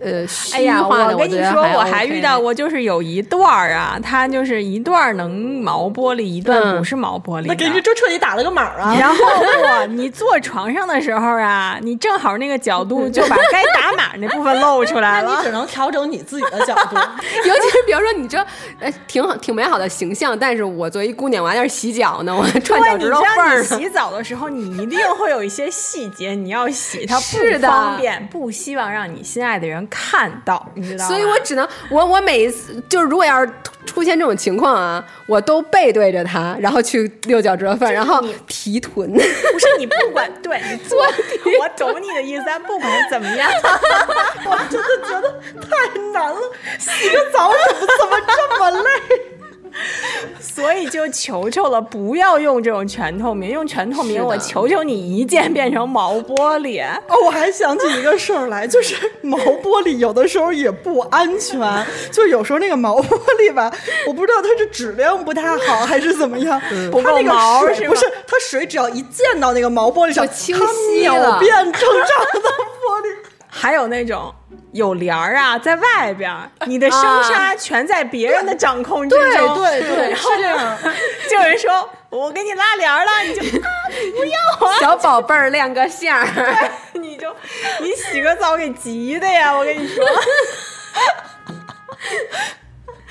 [0.00, 5.30] 呃，哎呀，我跟你说，我还遇到过，就是有一段儿啊，它就是一段能
[5.62, 7.48] 毛玻璃，一段嗯不是毛玻璃的。
[7.48, 8.94] 那给你就彻底打了个码啊！
[8.98, 15.44] 然后不，你坐床上的时候啊，你正好那个角度就把该打码那部分露出来了那你。
[15.44, 16.96] 只能调整你自己的角度。
[17.46, 18.38] 尤其是比如说你这
[18.80, 23.76] 呃挺好挺美好的形象，但是我作为一姑娘，我还在那洗脚呢，我串对，脚趾头缝儿呢。
[23.76, 31.08] 你洗澡的时候，你一定会有一些细节你要洗，它不是方便，不希望让你心爱的人看到，你知道吗？
[31.08, 33.52] 所以我只能我我每一次就是如果要是
[33.86, 39.12] 出现这种情况啊，我都背对着他，然后去六脚趾头缝儿，然后提臀。
[39.12, 43.50] 不是你不管对你做，我懂你的意思，但不管怎么样，
[44.46, 46.40] 我真的觉得太难了，
[46.78, 49.33] 洗个澡怎么怎么这么累？
[50.40, 56.82] 所以就求求了，不要用这种全透明，用全透明，我求求你一键变成毛玻璃。
[57.08, 63.72] 哦，我还想起一个事儿来，就是毛玻璃有的时候也不安全，就有时候那个毛玻璃吧，
[64.06, 66.60] 我不知道它是质量不太好还是怎么样，
[66.90, 73.23] 不够它那个水毛是不是它水只要一溅到那个毛玻璃上，就清它晰秒了变正常的玻璃。
[73.56, 74.34] 还有那种
[74.72, 79.54] 有帘儿啊，在外边儿，你的生杀全在别人的掌控之中。
[79.56, 80.78] 对对对，是这样。
[81.30, 83.70] 就有人说我给你拉帘儿了，你就 啊
[84.16, 87.32] 不要啊， 小宝贝儿亮个相儿，你就
[87.80, 90.04] 你洗个澡给急的呀，我跟你说。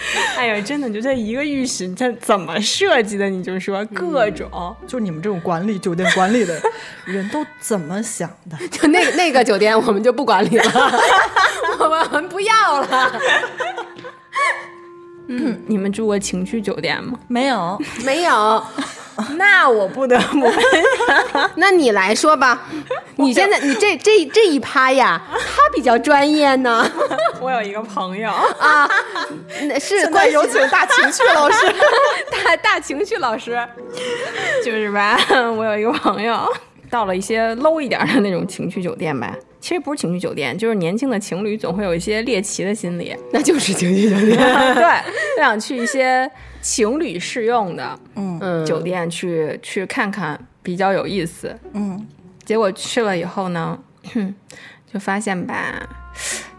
[0.38, 3.30] 哎呀，真的，就这一个浴室，这怎么设计的？
[3.30, 6.60] 你就说各种，就你们这种管理酒店管理的
[7.06, 8.58] 人都怎么想的？
[8.70, 10.72] 就那那个酒店我们就不管理了，
[11.80, 13.22] 我们不要了。
[15.68, 17.18] 你们住过情趣酒店吗？
[17.28, 18.64] 没有， 没有，
[19.38, 20.52] 那我不得不。
[21.56, 22.62] 那你来说吧。
[23.16, 26.90] 你现在你这这这一趴呀，他比较专业呢。
[27.40, 28.32] 我有一个朋友，
[29.68, 31.58] 那是现在关有请大情趣老师。
[32.32, 33.58] 大大情趣老师，
[34.66, 35.18] 就是吧，
[35.56, 36.52] 我有一个朋友
[36.94, 39.36] 到了一些 low 一点的那种情趣酒店吧。
[39.60, 44.38] 其实不是情趣酒店，就是年轻的情侣总会有一些猎奇的心理，那就是情趣酒店。
[44.76, 45.02] 对，
[45.36, 46.30] 就想去一些
[46.62, 51.58] 情侣适用的嗯酒店去去看看，比较有意思。
[51.74, 52.08] 嗯，
[52.46, 53.80] 结果去了以后呢，
[54.94, 55.56] 就发现吧，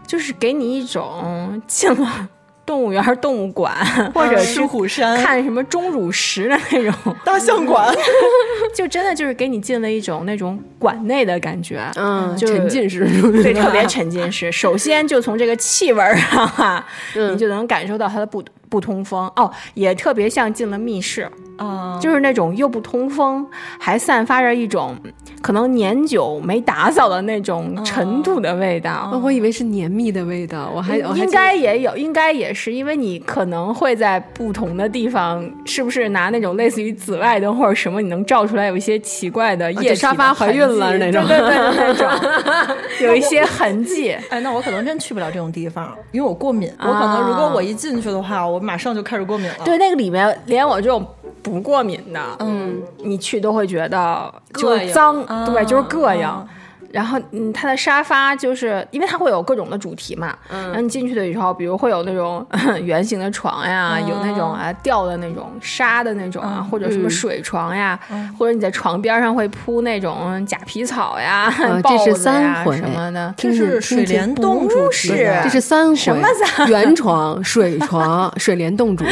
[0.05, 2.27] 就是给你一种进了
[2.65, 3.75] 动物园、动物馆，
[4.13, 5.15] 或者狮去虎山。
[5.23, 7.93] 看什么钟乳石的那种， 大象馆，
[8.73, 11.79] 就真的就是给你进了一种那种馆内的感觉。
[11.95, 13.05] 嗯，就沉浸式，
[13.43, 14.51] 对，特别沉浸式。
[14.51, 19.31] 首先就从这个气味儿上你就能感受到它的不不通风。
[19.35, 23.45] 哦，也特别像进了密室，啊，就是那种又不通风，
[23.79, 24.95] 还散发着一种
[25.41, 29.09] 可能年久没打扫的那种尘土的味道。
[29.13, 44.11] 哦我以为是黏密的味道，我还应该也有，应该也是，因为你可能会在不同的地方，是不是拿那种类似于紫外灯或者什么，你能照出来有一些奇怪的沙发怀孕了那种对对对，那种有一些痕迹。
[44.29, 46.71] 哎，那我可能真去不了这种地方，因为我过敏。
[46.79, 49.55] 我可能如果我一进去的话，我马上就开始过敏了。
[49.63, 51.05] 对，那个里面连我这种
[51.41, 55.45] 不过敏的，嗯，你去都会觉得就是脏，啊。
[55.45, 56.47] 对，就是膈应。
[56.95, 60.63] 啊然后，嗯，它的沙发就是因为它会有各种的主题嘛，嗯。
[60.67, 62.45] 然后你进去的时候，比如会有那种
[62.83, 67.99] 圆形的床呀，有那种啊吊的那种沙的那种啊，或者什么水床呀，
[68.39, 73.33] 或者你在床边上会铺那种假皮草呀、啊豹 这是子呀三回什么的。
[73.37, 79.11] 这是水帘洞主题是，这是三回，什么 三圆床、水床、水帘洞主题，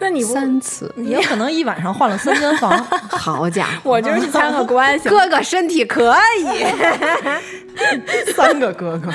[0.00, 2.72] 那你不，三次，也有可能一晚上换了三间房。
[3.10, 3.92] 好家伙！
[3.92, 6.64] 我就是去参个关系哥哥身体可以，
[8.34, 9.10] 三个哥哥，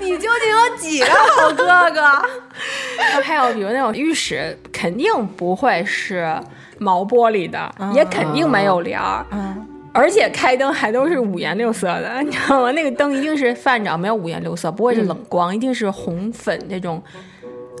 [0.00, 2.02] 你究竟有几个好哥哥？
[3.22, 6.34] 还有比如那种浴室，肯定不会是
[6.78, 9.24] 毛玻璃的，也肯定没有帘儿。
[9.30, 12.72] 嗯，而且开灯还都是五颜六色的，你知道吗？
[12.72, 17.02] 那个灯一定是泛着，没有五颜六色，不会是冷光，一定是红粉这种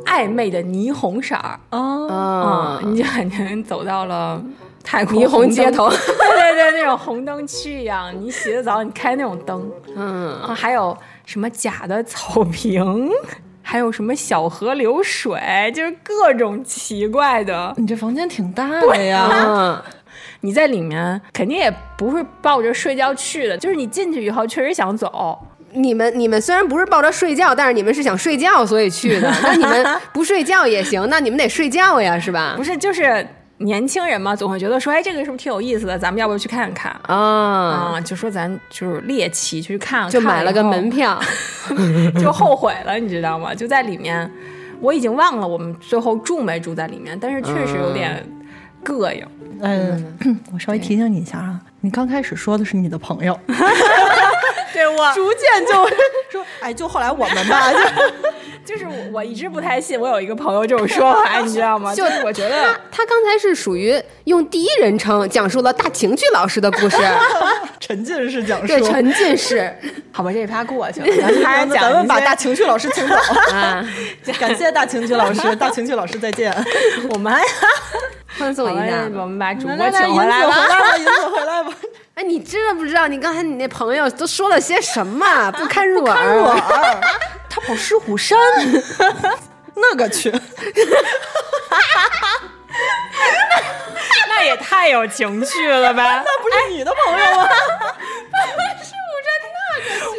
[0.06, 1.58] 暧昧的霓虹色儿。
[1.70, 4.42] 哦，啊嗯，你就感觉走到了
[4.90, 8.10] 泰国霓虹街头 对对对，那种红灯区一样。
[8.18, 10.96] 你洗的澡，你开那种灯，嗯，啊，还有
[11.26, 13.10] 什么假的草坪，
[13.60, 15.38] 还有什么小河流水，
[15.74, 17.74] 就是各种奇怪的。
[17.76, 19.28] 你这房间挺大的呀。
[19.46, 19.82] 嗯，
[20.40, 25.38] 你在里面肯定也不是抱着睡觉去的，就是你进去以后确实想走。
[25.72, 29.30] 你们你们虽然不是抱着睡觉，但是你们是想睡觉所以去的。
[29.42, 32.64] 那你们不睡觉也行，那你们得睡觉呀，是吧 不？
[32.64, 35.98] 是，就是年轻人嘛，总会觉得说，哎，这个是不是挺有意思的？
[35.98, 36.92] 咱们要不要去看看？
[37.04, 41.18] 啊，啊，就说咱就是猎奇去看，就买了个门票，
[41.66, 42.16] 票。
[42.22, 43.54] 就后悔了，你知道吗？
[43.54, 44.30] 就在里面，
[44.80, 48.24] 我已经忘了我们最后住没住在里面，但是确实有点
[48.84, 49.26] 膈应。
[49.60, 50.16] 嗯，
[50.52, 53.36] 我稍微提醒你一下啊，你刚开始说的是你的朋友，
[54.72, 55.72] 对我逐渐就
[56.30, 57.78] 说，哎，就后来我们吧，就
[58.68, 61.94] 就是我，我一直不太信我有一个朋友这种说法， 你知道吗？
[61.94, 66.98] 就是我觉得他他刚才是属于用第一人称讲述了大情绪老师的故事，
[67.80, 68.66] 沉浸式讲述。
[68.66, 69.74] 对，沉浸式
[70.12, 73.14] 好吧，这一趴过去了，咱们还是讲咱们把大情绪老师请走，
[73.54, 73.82] 啊，
[74.38, 76.54] 感谢大情绪老师，大情绪老师再见。
[77.08, 77.42] 我们还
[78.38, 79.08] 欢送一下。
[79.14, 80.56] 我们把主播请银子回回来吧。
[80.68, 81.72] 来吧，银子回来吧，
[82.18, 83.06] 哎，你知道不知道？
[83.06, 85.52] 你刚才你那朋友都说了些什么？
[85.52, 86.16] 不堪入耳。
[86.16, 86.60] 看入耳。
[87.48, 88.36] 他跑狮虎山，
[89.76, 90.28] 那个去，
[94.28, 96.24] 那也太有情趣了吧！
[96.24, 97.48] 那不是你的朋友吗？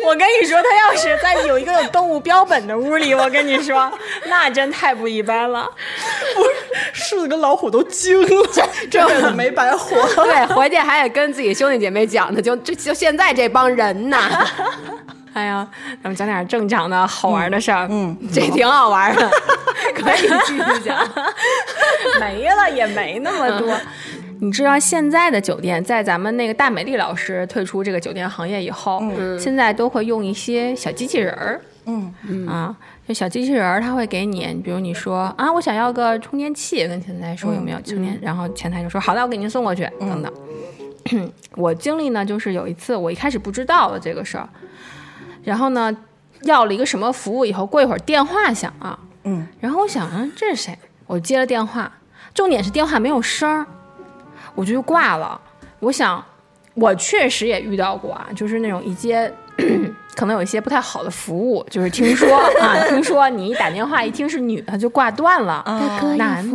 [0.06, 3.92] 我跟你说，他要是在有一个有动物标本的屋里，我跟你说，
[4.26, 5.70] 那真太不一般了。
[6.94, 8.28] 狮子跟老虎都惊了，
[8.90, 9.96] 这辈子没白活。
[10.26, 14.46] 对，回去还得跟自己兄弟姐妹讲呢，就这就现在这帮人呐，
[15.34, 15.68] 哎呀，
[16.04, 17.88] 咱们讲点正常的好玩的事儿。
[17.90, 19.30] 嗯，这挺好玩的，
[19.96, 21.08] 可以继续讲。
[22.20, 23.76] 没了也没那么多。
[24.42, 29.04] 你知道现在的酒店，在咱们那个大美丽老师退出这个酒店行业以后，
[29.38, 31.62] 现在都会用一些小机器人儿。
[31.86, 32.74] 嗯啊，
[33.10, 40.32] 这小机器人儿他会给你，比如你说啊，我想要个充电器，跟前台说有没有充电，然后前台就说好的，我给您送过去，等等。
[41.56, 44.48] 我经历呢，就是有一次我一开始不知道的这个事儿，
[45.44, 45.92] 然后呢
[46.44, 50.78] 要了一个什么服务以后，过一会儿电话响了，嗯，然后我想，啊，这是谁？
[51.08, 51.92] 我接了电话，
[52.36, 53.66] 重点是电话没有声儿，
[54.54, 55.42] 我就挂了。
[55.80, 56.24] 我想，
[56.76, 59.34] 我确实也遇到过啊，就是那种一接，
[60.20, 65.64] 可能有一些不太好的服务，就是听说啊， 听说你一打电话一听是女的就挂断了，
[66.18, 66.46] 男？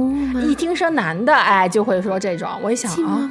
[0.47, 2.47] 一听说男的，哎，就会说这种。
[2.61, 3.27] 我一想啊，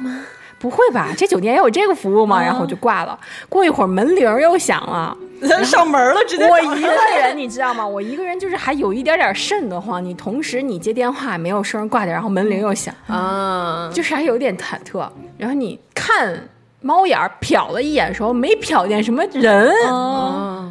[0.58, 2.42] 不会吧，这酒店也有这个服务吗？
[2.42, 3.16] 然后我就挂了。
[3.48, 5.16] 过一会儿门铃又响了，
[5.62, 7.86] 上门了，直接我一个人，你知道吗？
[7.86, 10.04] 我一个人就是还有一点点瘆得慌。
[10.04, 15.08] 你同时你接电话没有声挂掉，然后门铃又响，啊，就是还有点忐忑。
[15.38, 16.48] 然后你看
[16.84, 19.72] 猫眼儿瞟了一眼的时候，没瞟见什么人。
[19.88, 20.70] 哦，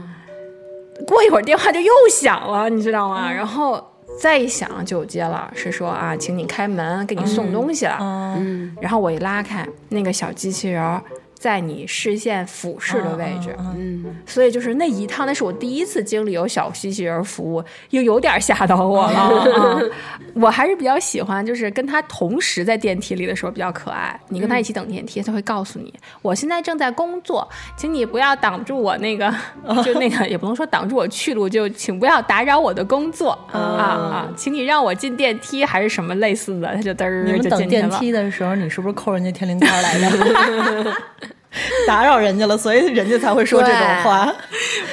[1.08, 3.32] 过一会儿电话就又响了，你知道吗？
[3.32, 3.84] 然后
[4.20, 7.98] 再一响就接了，是说啊，请你开门，给你送东西了。
[8.00, 11.02] 嗯，然后我一拉开，那个小机器人儿
[11.44, 19.20] 在你视线俯视的位置，嗯，所以就是那一趟，那是我第一次经历有小机器人服务，又有点吓到我了。
[19.20, 19.80] 啊
[20.36, 24.18] 我还是比较喜欢，就是跟他同时在电梯里的时候比较可爱。
[24.30, 29.30] 你跟他一起等电梯，他会告诉你，我现在正在工作，请你不要挡住我那个，
[29.84, 37.90] 就那个也不能说挡住我去路，就请不要打扰我的工作啊啊，请你让我进电梯还是什么类似的，他就嘚儿你们就进去等电。
[38.00, 40.94] 梯的时候，你是不是扣人家天灵盖来着？
[41.88, 44.34] 打扰人家了，所以人家才会说这种话。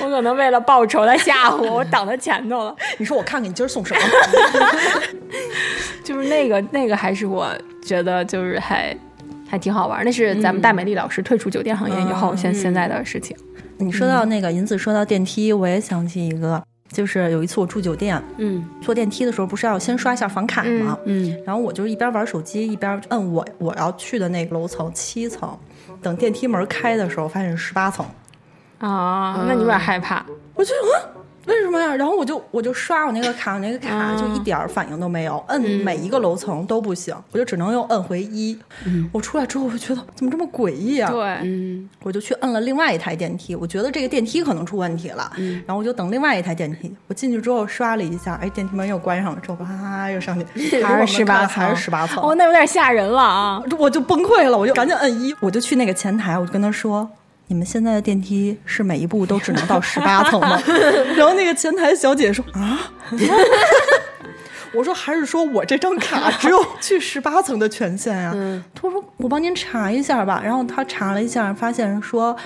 [0.01, 2.75] 我可能为了报仇，他吓唬我，我挡他前头了。
[2.99, 4.01] 你说我看看你今儿送什么？
[6.05, 7.49] 就是那个那个，还是我
[7.85, 8.97] 觉得就是还
[9.49, 10.05] 还挺好玩儿。
[10.05, 13.37] 那是咱们大美丽老师退出酒店行业以后，现、现在的事情。
[13.79, 20.99] 你说到那个银子，说到电梯，我也想起一个，就是有一次我住酒店，嗯坐电梯的时候不是要先刷一下房卡吗？
[21.07, 25.57] 嗯然后我就一边玩手机一边摁我我要去的那个楼层七层，
[26.03, 28.07] 等电梯门开的时候，发现是十八层，
[28.79, 30.25] 啊，那你有点害怕。
[30.55, 31.20] 我就嗯。
[31.47, 31.95] 为什么呀？
[31.95, 38.59] 然后我就我就刷我那个卡，我那个卡就一点反应都没有，摁每一个楼层都不行，我就只能用摁回一。
[39.13, 41.11] 我出来之后，我就觉得怎么这么诡异啊？
[41.11, 45.33] 对，嗯我就去摁了另外一台电梯，我觉得这个电梯可能出问题了，
[45.67, 46.95] 然后我就等另外一台电梯。
[47.09, 52.23] 我进去之后刷了一下，哎，电梯门又关上了，之后啪又上去， 还是十八层，还是十八层。
[52.23, 53.63] 哦，那有点吓人了啊！
[53.79, 57.09] 我就崩溃了，我就赶紧摁一，我就去那个前台，我就跟他说。
[57.51, 60.63] 你们现在的电梯是每一步都只能到十八层吗？
[61.17, 62.79] 然后那个前台小姐说啊，
[64.73, 68.33] 我说还是说我这张卡只有去十八层的权限呀、
[68.73, 70.41] 他说我帮您查一下吧。
[70.45, 72.37] 然后他查了一下，发现说。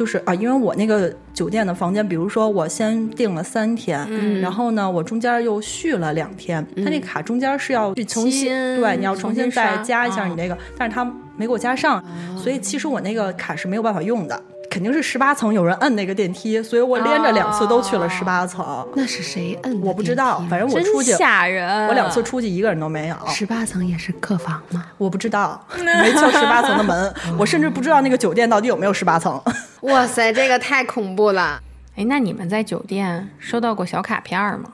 [0.00, 4.00] 就是啊，因为我那个酒店的房间，比如说我先订了三天，
[4.40, 8.48] 然后呢，我中间又续了两天，他那卡中间是要续期重新
[8.80, 11.04] 对，你要重新再加一下啊你那个，但是他
[11.36, 12.02] 没给我加上，
[12.34, 14.42] 所以其实我那个卡是没有办法用的。
[14.70, 18.86] 肯定是十八层有人摁那个电梯，所以我连着两次都去了十八层。
[18.94, 19.86] 那是谁摁的？
[19.86, 21.88] 我不知道，反正我出去，吓人！
[21.88, 23.16] 我两次出去一个人都没有。
[23.26, 24.86] 十八层也是客房吗？
[24.96, 29.42] 我不知道，没敲十八层的门， 我甚至不知道那个酒店到底有没有十八层。
[29.82, 31.60] 哇塞，这个太恐怖了！
[31.96, 34.70] 哎，那你们在酒店收到过小卡片儿吗？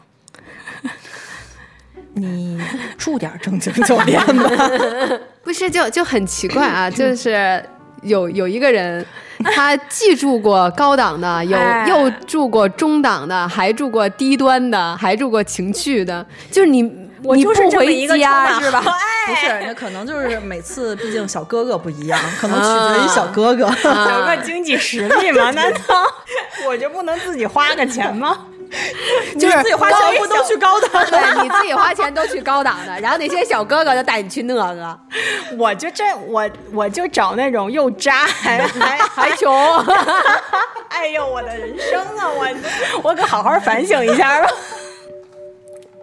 [2.13, 2.61] 你
[2.99, 4.61] 住点正经酒店吧。
[5.43, 7.65] 不是，就就很奇怪啊，就是
[8.07, 9.05] 有有一个人，
[9.55, 18.83] 他既住过高档的， 有哎又住过中档的，还住过低端的，还住过情趣的，就是你你不就是这么回一个家是吧？
[19.27, 23.67] 不是，那可能就是每次， 毕竟小哥哥不一样，可能取决于小哥哥。
[23.67, 25.51] 有个经济实力嘛？
[25.51, 25.81] 难道
[26.69, 28.47] 我就不能自己花个钱吗？
[29.39, 31.05] 就是自己花钱不都去高档？
[31.07, 34.99] 对，你自己花钱都去高档的， 然后那些小哥哥就带你去那个，
[35.59, 39.55] 我就这我我就找那种又渣还还还穷。
[40.89, 42.47] 哎呦，我的人生啊，我
[43.03, 44.49] 我可好好反省一下吧。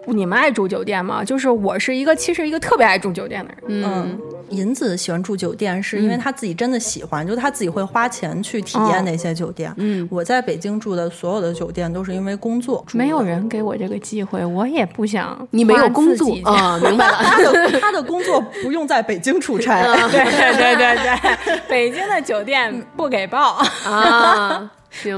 [0.06, 1.24] 你们爱住酒店吗？
[1.24, 3.84] 就是我是一个，其实一个特别爱住酒店的人。
[3.84, 4.18] 嗯，
[4.50, 9.72] 银子喜欢住酒店，是因为他自己真的喜欢，就他自己会花钱去体验那些酒店。
[9.76, 15.46] 嗯，我在北京住的所有的酒店都是因为工作，没有人给我这个机会，我也不想。
[15.50, 17.18] 你没有工作啊、明白了。
[17.24, 19.82] 他的他的工作不用在北京出差。
[20.10, 23.62] 对对对对对，北京的酒店不给报。
[23.84, 24.70] 啊，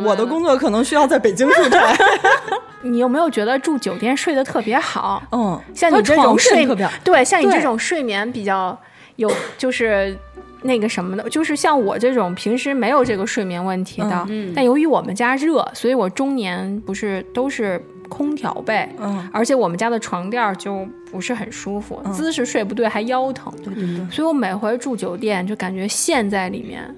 [0.04, 1.94] 我的工作可能需要在北京出差。
[2.82, 5.22] 你有没有觉得住酒店睡得特别好？
[5.32, 8.78] 嗯，像你这种睡睡特别对，像你这种睡眠比较
[9.16, 10.16] 有，就是
[10.62, 26.94] 那个什么的，就是像我这种平时没有这个睡眠问题的，嗯但由于我们家热，所以我中年不是都是空调被，嗯而且我们家的床垫儿就不是很舒服，姿势睡不对还腰疼，对对对，所以我每回住酒店就感觉陷在里面。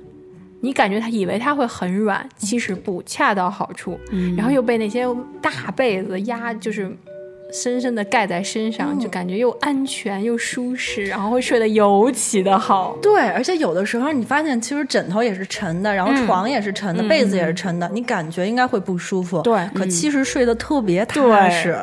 [0.60, 3.98] 你感觉他以为它会很软，其实不，恰到好处。
[4.36, 5.06] 然后又被那些
[5.40, 6.90] 大被子压，就是
[7.50, 12.96] 深深的盖在身上，就感觉又安全又舒适，然后会睡得尤其的好。
[13.00, 19.40] 对，而且有的时候你发现，其实枕头也是沉的，然后床也是沉的，被子也是沉的，你感觉应该会不舒服。
[19.42, 21.78] 对可其实睡得特别踏实。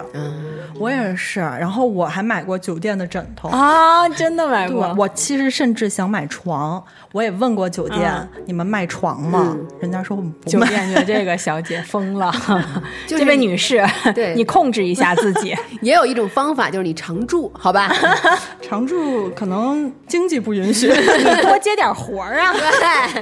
[0.78, 3.50] 我也是，然后我还买过酒店的枕头。
[3.50, 4.94] 啊，真的买，过？
[4.98, 8.14] 我其实甚至想买床，我也问过酒店，
[8.46, 9.58] 你们卖床吗？
[9.80, 10.68] 人家说我们不卖。
[10.68, 12.30] 酒店的这个小姐疯了，
[13.08, 13.82] 就是这位女士，
[14.14, 15.55] 对你控制一下自己。
[15.82, 17.92] 也有一种方法，就是你常住，好吧？
[18.62, 20.88] 常住可能经济不允许。
[20.88, 20.94] 你
[21.44, 22.54] 多接点活儿啊！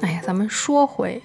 [0.00, 1.20] 对，哎呀，咱们说回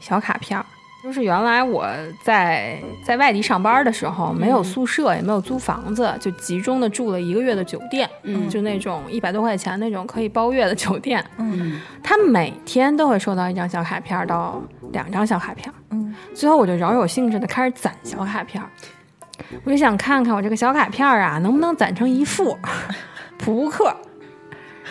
[0.00, 0.64] 小卡片儿，
[1.02, 1.86] 就是原来我
[2.22, 14.62] 在在外地上班的时候，没有宿舍，也没有租房子，就集中的住了一个月的酒店，嗯，就那种一百多块钱那种可以包月的酒店，嗯，他每天都会收到一张小卡片到
[14.92, 18.68] 两张小卡片儿，嗯，最后我就饶有兴致的开始攒小卡片儿，
[19.64, 22.58] 我就想看看我这个小卡片儿啊能不能攒成一副
[23.38, 23.94] 扑克，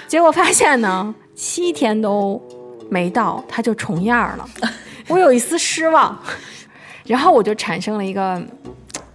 [0.07, 2.41] 结果发现呢，七天都
[2.89, 4.45] 没到，它就重样儿了。
[5.07, 6.17] 我有一丝失望，
[7.05, 8.41] 然后我就产生了一个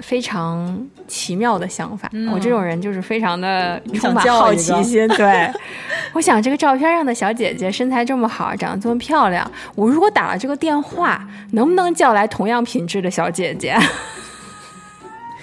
[0.00, 2.10] 非常奇妙的想法。
[2.32, 5.08] 我这种人就是非常的充满好奇心。
[5.08, 5.50] 对，
[6.12, 13.76] 我想这个照片上的小姐姐身材这么好，长得这么漂亮，我如果打了这个电话，能不能叫来同样品质的小姐姐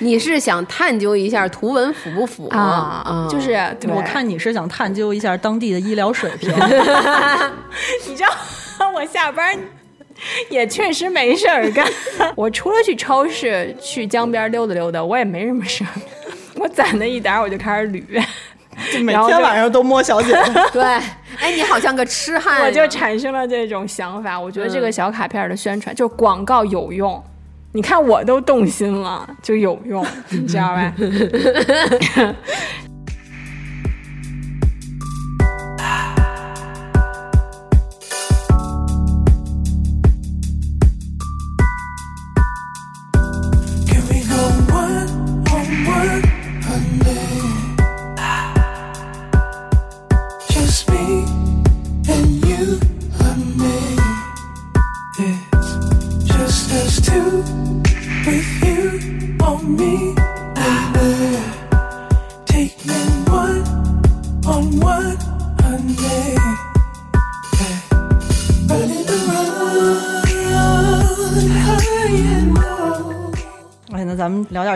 [0.04, 3.28] 你是想探究一下图文符不符啊？
[3.30, 3.54] 就是
[3.88, 6.52] 我看你是想探究一下当地的医疗水平。
[8.08, 8.22] 你知
[8.78, 9.58] 道，我下班
[10.50, 11.88] 也确实没事儿干。
[12.36, 15.90] 我除了去超市、去江边溜达溜达，我也没什么事儿。
[16.56, 18.04] 我攒的一沓，我就开始捋，
[18.92, 20.62] 就每天晚上都摸小姐姐。
[20.74, 24.40] 对，哎，你好像个痴汉，我就产生了这种想法。
[24.40, 27.24] 我觉得这个小卡片的宣传，就是广告有用。
[27.74, 30.94] 你看我都动心了，就有用，你知道吧？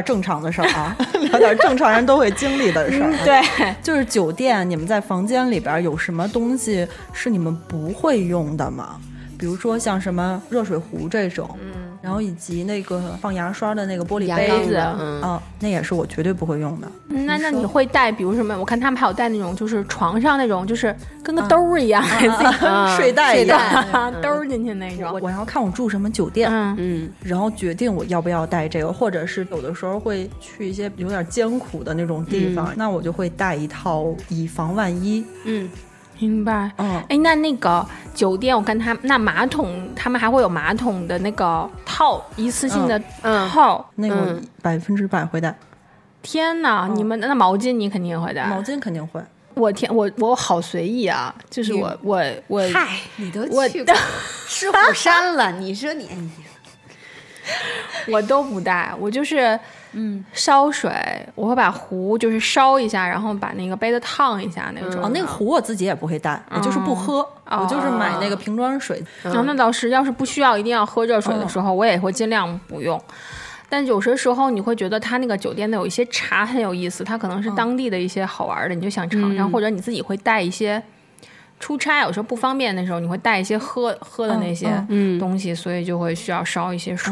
[0.07, 0.95] 正常的事儿啊，
[1.29, 3.19] 聊点正常人都会经历的事儿、啊。
[3.25, 8.95] 对，就是酒店，你们在房间里边有什么东西是你们不会用的吗？
[9.37, 16.87] 比如说像什么热水壶这种，嗯，然后以及那个放牙刷的那个玻璃杯子嗯啊，那也是我绝对不会用的。
[17.09, 18.57] 嗯那那你会带，比如什么？
[18.57, 23.59] 我看他们还有带那种，就是床上那种，就是跟个兜儿一样，给自己睡袋一样。
[24.21, 25.11] 兜儿进去那种。
[25.13, 35.25] 我我要看我住什么酒店，嗯，嗯，然后决定我要不要带这个，或者是有的时候会去一些有点艰苦的那种地方，那我就会带一套以防万一。
[36.19, 36.71] 明白。
[36.77, 43.85] 嗯，哎，那那个酒店，我看他那马桶，他们还会有马桶的那个套，一次性的嗯套。
[43.95, 45.55] 那个百分之百会带，
[46.21, 48.45] 天哪，你们那毛巾你肯定也会带。
[48.45, 49.21] 毛巾肯定会。
[49.53, 53.93] 我天，我我好随意啊，就是我我我嗨，你都我去过
[54.47, 56.17] 狮虎山了，你说你，哎
[58.11, 59.59] 我都不带，我就是
[59.93, 60.91] 嗯烧水，
[61.35, 65.03] 我会把壶就是烧一下，然后把那个杯子烫一下那种。
[65.03, 67.59] 哦，那个壶我自己也不会带，我就是不喝，哦。
[67.61, 69.03] 我就是买那个瓶装水。
[69.23, 73.01] 那倒是，要是不需要一定要喝热水的时候，我也会尽量不用。
[73.69, 80.81] 但有些时候你会觉得它那个酒店的有一些茶很有意思，它可能是当地的一些好玩的，你就想尝尝，或者你自己会带一些。
[81.59, 84.67] 出差有时候不方便的时候，你会带一些喝喝的那些
[85.19, 87.11] 东西，所以就会需要烧一些水，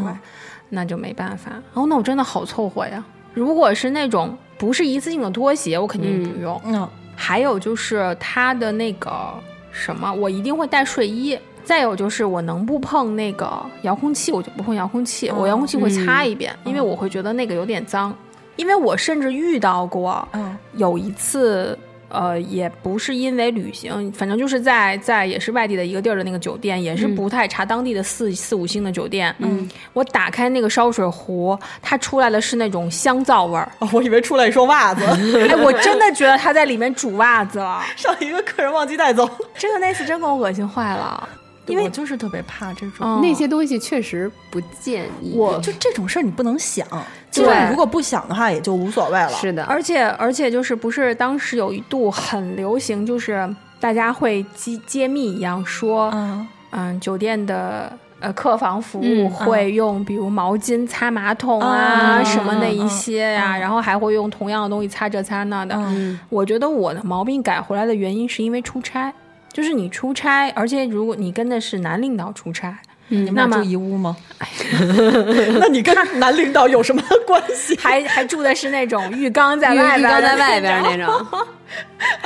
[0.76, 1.53] 那就没办法。
[1.73, 3.03] 哦，那我真的好凑合呀。
[3.34, 6.61] 如果是那种不是一次性的拖鞋，我肯定不用。
[6.65, 9.34] 嗯，还有就是它的那个
[9.71, 11.38] 什么，我一定会带睡衣。
[11.63, 18.15] 再有就是我能不碰那个遥控器，我就不碰遥控器，我遥控器会擦一遍，因为我会觉得那个有点脏。
[18.55, 21.78] 因为我甚至遇到过，嗯有一次。
[22.16, 29.36] 呃，也不是因为旅行，反正就是在在也是外地的一个地儿的那个酒店，也是不太查当地的四四五星的酒店。
[29.39, 33.70] 嗯，我打开那个烧水壶，它出来的是那种香皂味儿。
[33.80, 35.03] 哦我以为出来一双袜子，
[35.49, 37.84] 哎，我真的觉得他在里面煮袜子了。
[37.95, 39.30] 上一个客人忘记带走。
[39.57, 41.28] 真的那次真给我恶心坏了。
[41.74, 42.97] 因为我就是特别怕这种。
[42.99, 45.34] 嗯那些东西确实不建议。
[45.36, 46.86] 我就这种事儿你不能想，
[47.32, 49.30] 就是你如果不想的话也就无所谓了。
[49.30, 53.49] 是的，而且而且就是不是当时有一度很流行，就是
[53.80, 65.76] 大家会揭揭秘一样说，嗯，嗯，酒店的呃客房服务嗯会用比如毛巾擦马桶啊、啊什么那一些呀、然后还会用同样的东西擦这擦那的。
[65.76, 69.13] 嗯我觉得我的毛病改回来的原因是因为出差，
[69.55, 74.15] 就是你出差，而且如果你跟的是男领导出差，你们俩住一屋吗？
[75.59, 77.75] 那你跟男领导有什么关系？
[77.77, 81.27] 还还住的是那种浴缸在外边浴缸在外边那种，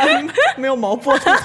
[0.58, 1.38] 没有毛玻璃。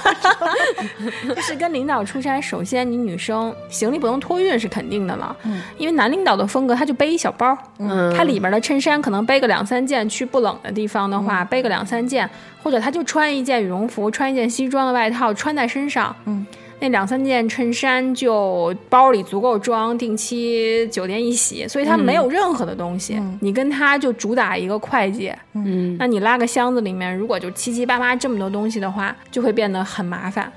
[1.35, 5.35] 就是跟领导出差，首先你女生行李不能托运是肯定的了，
[5.77, 12.29] 因为男领导的风格他就背一小包，嗯他里边的衬衫可能背个两三件，去不冷的地方的话、背个两三件，
[12.63, 16.45] 或者他就穿一件羽绒服，穿一件西装的外套穿在身上，嗯。
[16.79, 23.19] 那两三件衬衫就包里足够装，定期酒店一洗，所以它没有任何的东西。
[23.39, 30.51] 你跟他就主打一个快捷，嗯，那你拉个箱子里面，如果就七七八八这么多东西的话，就会变得很麻烦。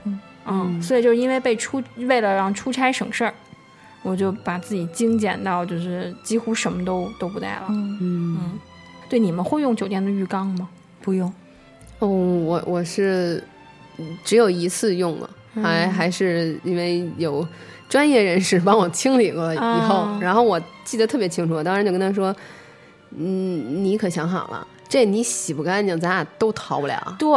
[0.51, 3.35] 嗯所以就是因为被出，为了让出差省事儿，
[4.03, 7.67] 我就把自己精简到就是几乎什么都都不带了。
[7.69, 8.59] 嗯，
[9.11, 10.69] 对，你们会用酒店的浴缸吗？
[11.03, 11.31] 不用，
[11.99, 13.45] 哦，我我是
[13.99, 17.47] 嗯只有一次用了，还还是因为有
[17.89, 22.35] 专业人士帮我清理过以后，啊然后我记得特别清楚，我当时就跟他说
[23.17, 27.17] ：“嗯，你可想好了，这你洗不干净，咱俩都逃不了。
[27.19, 27.29] 对，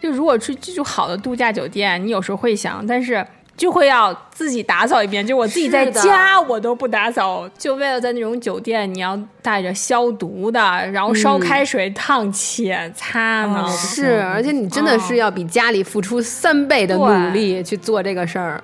[0.00, 3.26] 就如果去住好的度假酒店，你有时候会想，但是。
[3.56, 10.60] 就会要自己打扫一遍，就我自己在家我都不打扫，就为了在那种酒店，你要带着消毒的，
[10.92, 13.60] 然后烧开水烫且擦呢。
[13.60, 18.62] 啊是，而且你真的是要比家里付出三倍的努力去做这个事儿。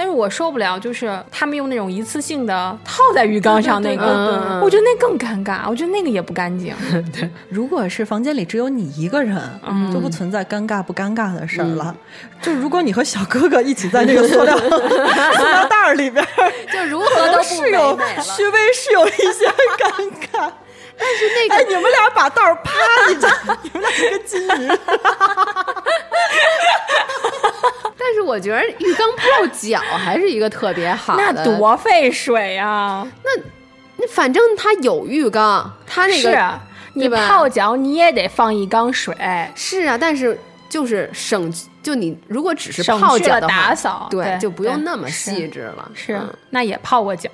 [0.00, 6.74] 但是我受不了，就是他们用那种一次性的套在浴缸上那个，对对对对对我觉得那更尴尬，我觉得那个也不干净。
[7.12, 11.94] 对如果是房间里只有你一个人，嗯就不存在尴尬不尴尬的事儿了。
[12.40, 14.56] 就如果你和小哥哥一起在那个塑料
[15.36, 18.22] 塑料袋儿里边儿，就如何都不 是有美美了。
[18.22, 19.46] 稍微是有一些
[19.76, 20.50] 尴尬。
[21.02, 22.70] 但是那个，哎，你们俩把袋儿啪
[23.10, 23.30] 一张，
[23.62, 24.68] 你们俩一个金鱼。
[28.20, 33.06] 我觉得浴缸泡脚还是一个特别好的那，多费水啊！
[33.24, 33.42] 那
[33.96, 36.60] 那反正它有浴缸，它那个是啊
[36.94, 39.14] 你泡脚你也得放一缸水，
[39.54, 41.52] 是啊，但是就是省，
[41.82, 45.90] 就你如果只是泡脚的话打扫，对，就不用那么细致了。
[45.94, 47.30] 是嗯，那也泡过脚。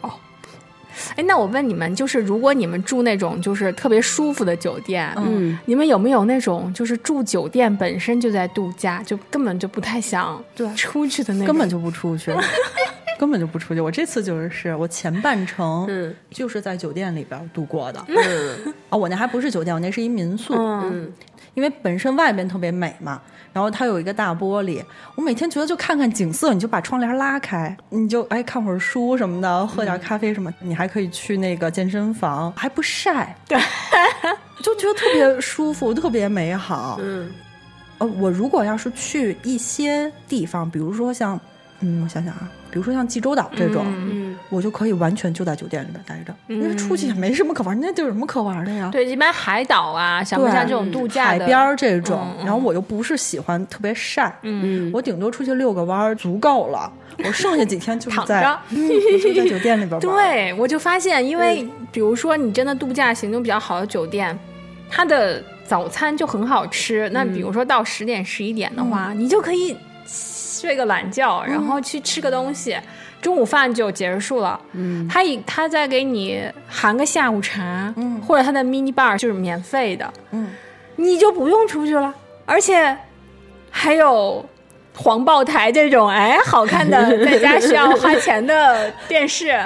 [1.16, 11.46] 哎，那我问你们，就是如果你们住那种就是特别舒服的酒店，嗯，你们有没有那种就是住酒店本身就在度假，就根本就不太想对 出去的那种？
[11.46, 12.32] 根本就不出去，
[13.18, 13.80] 根本就不出去。
[13.80, 18.04] 我这次就是我前半程嗯就是在酒店里边度过的。
[18.08, 20.54] 嗯啊，我那还不是酒店，我那是一民宿。
[20.54, 21.10] 嗯，
[21.56, 23.18] 因为本身外边特别美嘛，
[23.50, 24.84] 然后它有一个大玻璃，
[25.14, 33.58] 我每天觉得就看看景色，你就把窗帘拉开，你就哎看会儿书什么的，喝点咖啡什么，你还可以去那个健身房，还不晒，对，
[34.62, 37.00] 就觉得特别舒服，特别美好。
[37.02, 37.32] 嗯
[37.98, 41.40] 呃，我如果要是去一些地方，比如说像，
[41.80, 42.46] 嗯，我想想啊，
[42.76, 48.90] 比如说像济州岛这种，嗯我就可以完全就在酒店里边待着，因为出去也没什么可玩，那地儿有什么可玩的呀？
[48.92, 56.92] 对，一般海岛啊，像不对像这种度假海边儿这种，然后我又不是喜欢特别晒，嗯我顶多出去遛个弯儿足够了，
[57.24, 64.38] 我剩下几天就是在，躺着嗯，我就在酒店里边 玩。，对，我就发现，因为比如说你真的度假行动比较好的酒店，
[64.90, 67.08] 它的早餐就很好吃。
[67.14, 69.74] 那比如说到十点十一点的话，你就可以
[70.60, 72.76] 睡个懒觉，然后去吃个东西，
[73.20, 74.58] 中午饭就结束了。
[74.72, 75.06] 嗯。
[75.08, 78.20] 他以他再给你含个下午茶，嗯。
[78.22, 80.50] 或者他的 mini bar 就是免费的，嗯，
[80.96, 82.12] 你就不用出去了，
[82.44, 82.96] 而且
[83.70, 84.44] 还有
[84.96, 89.60] 黄报台这种哎好看的 在家需要花钱的电视，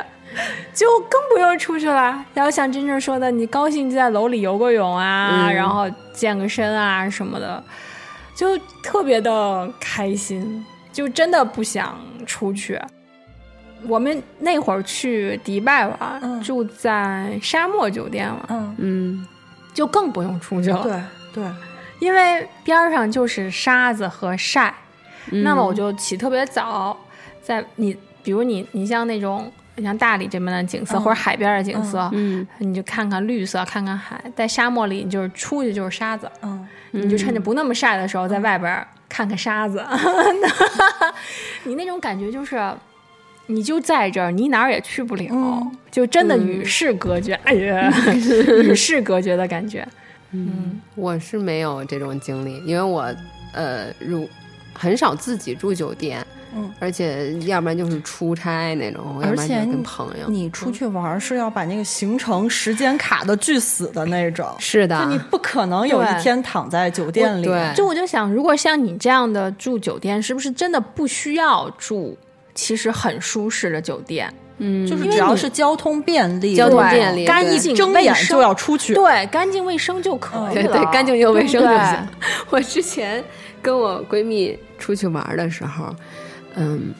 [0.74, 2.24] 就更不用出去了。
[2.34, 5.54] 然后像真正说的，你高兴就在楼里游个泳啊，嗯。
[5.54, 7.62] 然后健个身啊什么的，
[8.34, 10.64] 就特别的开心，
[11.00, 12.78] 就真的不想出去。
[13.88, 19.26] 我们那会儿去迪拜玩，嗯住在沙漠酒店了，嗯，嗯
[19.72, 20.82] 就更不用出去了。
[20.82, 21.50] 对对，
[21.98, 24.74] 因为边儿上就是沙子和晒，
[25.30, 26.94] 嗯那么我就起特别早，
[27.40, 34.22] 在你比如你你像那种你像大理这边的景色、嗯或者海边的景色，嗯你就看看绿色，看看海。
[34.36, 39.84] 在沙漠里，你就是出去就是沙子，嗯，你就趁着不那么晒的时候，在外边儿看看沙子。
[41.64, 42.58] 你那种感觉就是
[43.46, 47.92] 你就在这儿，你哪儿也去不了，嗯就真的与世隔绝，哎呀，
[48.64, 49.86] 与世隔绝的感觉。
[50.32, 53.12] 嗯我是没有这种经历，因为我
[53.52, 54.28] 呃如
[54.72, 56.24] 很少自己住酒店，
[56.54, 60.28] 嗯，而且要不然就是出差那种，要而且你跟朋友。
[60.28, 67.44] 你出去玩儿是要把那个行程时间卡的巨死的那种，是的就，你不可能有一天躺在酒店里。
[67.44, 72.16] 对就我就想，如果像你这样的住酒店，是不是真的不需要住？
[72.52, 78.92] 其实很舒适的酒店，嗯，就是只要是交通便利，交通对便利干净睁眼卫生就要出去。
[78.92, 80.62] 对，干净卫生就可以了。
[80.64, 82.08] 对对，干净又卫生就对对行。
[82.50, 83.22] 我之前
[83.62, 85.94] 跟我闺蜜出去玩的时候，
[86.54, 86.94] 嗯，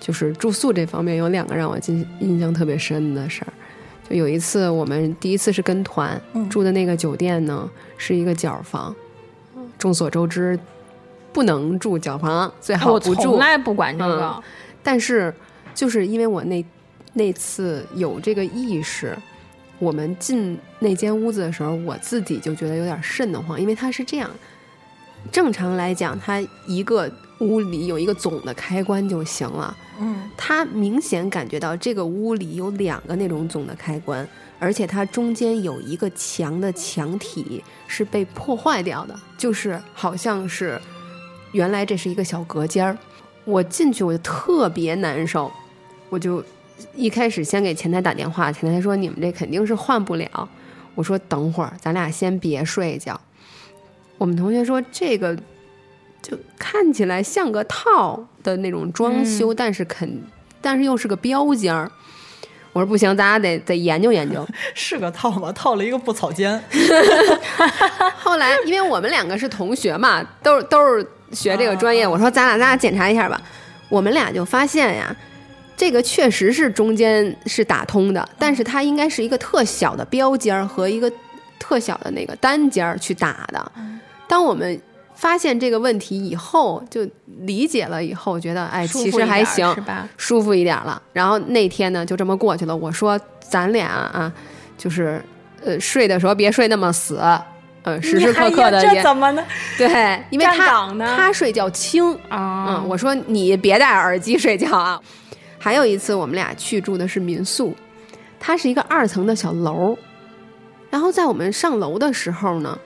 [0.00, 3.52] 就是住宿这方面有两个让我印印象特别深的事儿。
[4.08, 8.94] 就有一次，我们第一次是跟团、嗯住的那个酒店呢，是一个角房。
[9.78, 10.58] 众所周知，
[11.32, 13.14] 不能住角房，最好不住。
[13.14, 14.26] 从来不管这个。
[14.26, 14.42] 嗯
[14.80, 15.34] 但是，
[15.74, 16.64] 就是因为我那
[17.12, 19.14] 那次有这个意识，
[19.78, 24.30] 我们进那间屋子的时候，我自己就觉得有点瘆得慌，因为它是这样。
[25.30, 27.10] 正常来讲，它一个
[27.40, 29.76] 屋里有一个总的开关就行了。
[30.00, 34.26] 嗯，他明显感觉到这个屋里有两个那种总的开关，
[34.58, 40.80] 而且它中间有一个墙的墙体是被破坏掉的，就是好像是
[41.52, 42.96] 原来这是一个小隔间儿。
[43.44, 45.50] 我进去我就特别难受，
[46.10, 46.44] 我就
[46.94, 50.48] 一开始先给前台打电话，前台说你们这肯定是换不了。
[50.94, 53.20] 我说等会儿咱俩先别睡觉。
[54.18, 55.36] 我们同学说这个
[56.22, 60.22] 就看起来像个套的那种装修，但是肯
[60.60, 61.90] 但是又是个标间儿。
[62.74, 64.46] 我说不行，咱俩得得研究研究。
[64.74, 66.62] 是个套吗，套了一个布草间。
[68.18, 73.40] 后来因为我们两个是同学嘛，都是都是学这个专业，我说咱俩咱俩检查一下吧。
[73.88, 75.16] 我们俩就发现呀，
[75.76, 81.10] 这个确实是中间是打通的，但是它应该是一个特小的标间儿和一个
[81.58, 83.72] 特小的那个单间儿去打的。
[84.28, 84.78] 当我们
[85.18, 87.04] 发现这个问题以后，就
[87.40, 90.08] 理解了以后，觉得哎，其实还行，是吧？
[90.16, 91.02] 舒服一点了。
[91.12, 92.76] 然后那天呢，就这么过去了。
[92.76, 94.32] 我说咱俩啊，
[94.76, 95.20] 就是
[95.64, 97.20] 呃睡的时候别睡那么死，
[97.82, 99.44] 呃，时时刻刻的也这怎么呢？
[99.76, 105.00] 对，因为他他睡觉轻，啊嗯，我说你别戴耳机睡觉啊。
[105.58, 107.74] 还有一次，我们俩去住的是民宿，
[108.38, 109.98] 它是一个二层的小楼，
[110.90, 112.78] 然后在我们上楼的时候呢，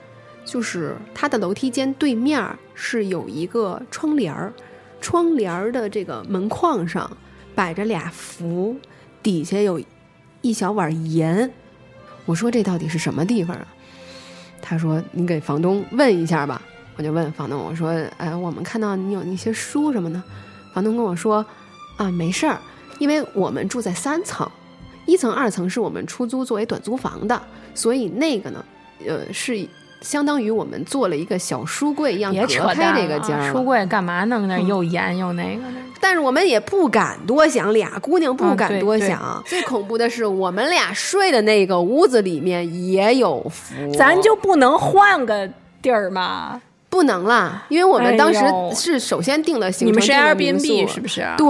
[0.45, 4.53] 就是它的楼梯间对面是有一个窗帘儿，
[5.01, 7.09] 窗帘儿的这个门框上
[7.55, 8.75] 摆着俩符，
[9.21, 9.81] 底下有
[10.41, 11.51] 一小碗盐。
[12.25, 13.67] 我说这到底是什么地方啊？
[14.61, 16.61] 他说你给房东问一下吧。
[16.95, 20.21] 我就问房东，我说，哎，我们看到你有那些书什么的。
[20.75, 21.43] 房东跟我说，
[21.97, 22.59] 啊，没事儿，
[22.99, 24.47] 因为我们住在三层，
[25.07, 27.41] 一层、二层是我们出租作为短租房的，
[27.73, 28.63] 所以那个呢，
[29.07, 29.67] 呃，是
[30.03, 35.79] 相当于我们做了一个小书柜一样别扯隔开这个间儿了书柜干嘛弄那又严又那个的？
[35.99, 39.41] 但是我们也不敢多想，俩姑娘不敢多想。
[39.45, 45.49] 最恐怖的是，我们俩睡的那个屋子里面也有符，咱就不能换个
[45.81, 46.61] 地儿吗？
[46.93, 48.39] 不能啦，因为我们当时
[48.75, 51.25] 是首先定了行程，你们是 Airbnb 是不是？
[51.35, 51.47] 对，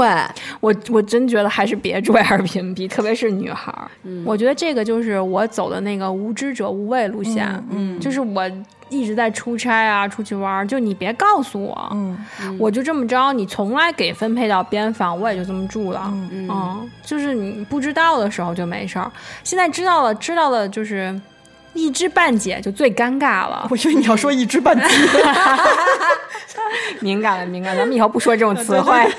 [0.62, 3.92] 我我真觉得还是别住 Airbnb，特别是女孩儿。
[4.04, 4.24] 嗯。
[4.26, 8.50] 我觉得这个就是我走的那个无知者无畏路线，嗯就是我
[8.88, 12.18] 一直在出差啊，出去玩儿，就你别告诉我，嗯
[12.58, 16.04] 我就这么着，你从来给分配到边房，我也就这么住了。
[16.14, 16.48] 嗯。
[16.50, 19.12] 嗯，就是你不知道的时候就没事儿，
[19.44, 21.20] 现在知道了，知道了就是
[21.74, 23.68] 一知半解，就最尴尬了。
[23.72, 24.86] 我以为你要说一知半解。
[27.02, 29.12] 敏感了，敏感了，咱们以后不说这种词 汇，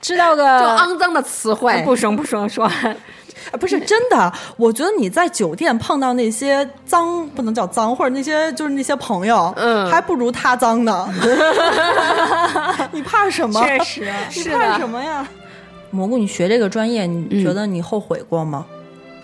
[0.00, 1.82] 知道个就肮脏的词汇。
[1.84, 2.96] 不说不说说，啊
[3.60, 11.08] 不是真的，我觉得你在酒店碰到那些脏，不能叫脏，或者那些就是那些朋友，嗯还不如他脏呢。
[12.92, 13.60] 你怕什么？
[13.62, 15.26] 确实你怕什么呀？
[15.90, 18.66] 蘑菇，你学这个专业，你觉得你后悔过吗？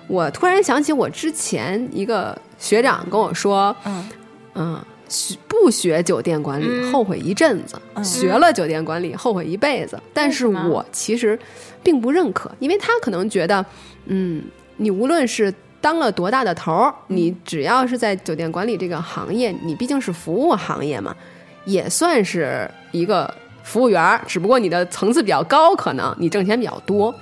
[0.08, 4.08] 我突然想起我之前一个学长跟我说，嗯。
[4.54, 6.92] 嗯，学不学酒店管理、嗯。
[6.92, 9.98] 后悔一阵子，学了酒店管理后悔一辈子。
[10.14, 11.36] 但是我其实
[11.82, 13.64] 并不认可，因为他可能觉得，
[14.06, 14.44] 嗯，
[14.76, 21.16] 你无论是当了多大的头儿，你只要是在酒店管理这个行业，你毕竟是服务行业嘛，
[21.64, 23.32] 也算是一个
[23.64, 27.12] 服务员儿，只不过你的层次比较高，可能你挣钱比较多。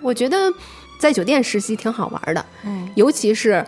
[0.00, 0.50] 我觉得
[0.98, 2.88] 在酒店实习挺好玩的，嗯。
[2.94, 3.64] 尤其是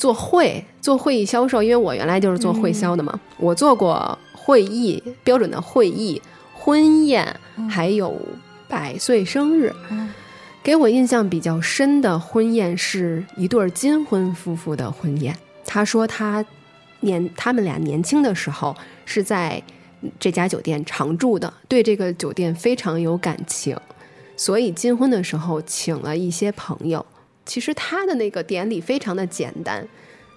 [0.00, 6.20] 做会做会议销售，因为我原来就是做会销的嘛，我做过会议标准的会议、
[6.54, 7.38] 婚宴，
[7.68, 8.16] 还有
[8.66, 9.70] 百岁生日。
[10.62, 15.36] 给我印象比较深的婚宴是一对儿金婚夫妇的婚宴。
[15.66, 16.42] 他说他
[17.00, 18.74] 年他们俩年轻的时候
[19.04, 19.62] 是在
[20.18, 23.76] 这家酒店常住的，对这个酒店非常有感情，
[24.34, 27.04] 所以金婚的时候请了一些朋友。
[27.50, 29.84] 其实他的那个典礼非常的简单，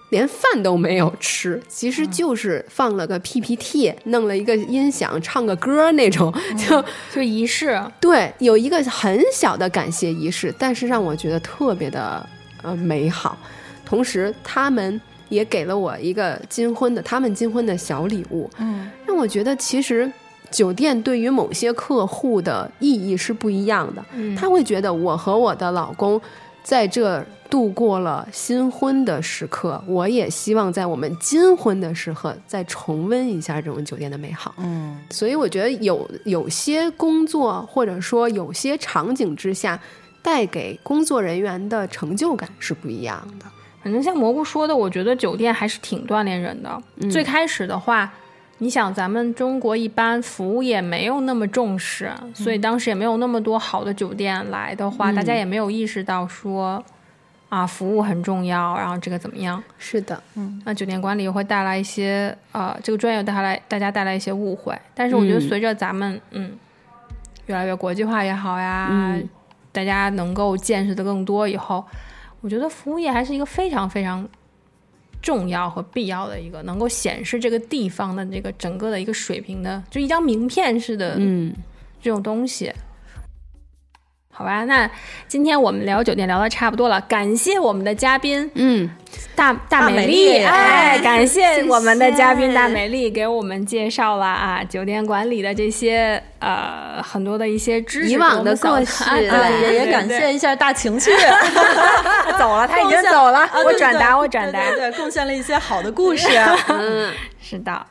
[0.08, 6.84] 连饭都没有吃，其实就是放了个 PPT，弄了一个音响，唱个歌那种，就
[7.14, 12.28] 就仪式，对，有一个很小的感谢仪式，但是让我觉得特别的
[12.62, 13.38] 呃美好。
[13.86, 20.10] 同时，他们也给了我一个金婚的他们金婚的小礼物，嗯，让我觉得其实
[20.50, 24.04] 酒店对于某些客户的意义是不一样的。
[24.14, 26.20] 嗯他会觉得我和我的老公
[26.64, 34.52] 在这度过了新婚的时刻，我也希望在我们金婚的时刻再重温一下这种酒店的美好。
[34.56, 39.78] 嗯，所以我觉得有有些工作或者说有些场景之下，
[40.22, 43.44] 带给工作人员的成就感是不一样的。
[43.82, 46.82] 反正像蘑菇说的，我觉得酒店还是挺锻炼人的。
[47.10, 48.10] 最开始的话，
[48.64, 56.82] 你想咱们中国一般服务业没有那么重视，所以当时也没有那么多好的酒店来的话，大家也没有意识到说
[57.50, 59.62] 啊服务很重要，然后这个怎么样？
[59.76, 60.62] 是的，嗯。
[60.64, 64.74] 那酒店管理会带来一些呃这个专业带来大家带来一些误会。
[64.94, 65.46] 但是我觉得嗯。
[65.46, 66.52] 随着咱们嗯
[67.44, 69.28] 越来越国际化也好呀，嗯。
[69.72, 71.84] 大家能够见识的更多以后，
[72.40, 74.26] 我觉得服务业还是一个非常非常
[75.24, 81.50] 重要和必要的一个能够显示这个地方的这个整个的一个水平的，就一张名片似的嗯，
[82.02, 82.70] 这种东西。
[84.36, 84.90] 好吧，那
[85.28, 88.90] 今天我们聊酒店聊的差不多了，感谢我们的嘉宾，嗯，
[89.36, 101.12] 大大美美丽，丽哎，哎 感谢我们的嘉宾大美丽给我们介绍了啊酒店管理的这些呃很多的一些知识，以往的给我们故事扫啊，啊对也也感谢一下大情趣，
[102.24, 106.26] 他 走了，他已经走了，我转达，我转达，对，贡献了一些好的故事。
[106.68, 107.12] 嗯。
[107.40, 107.86] 是的。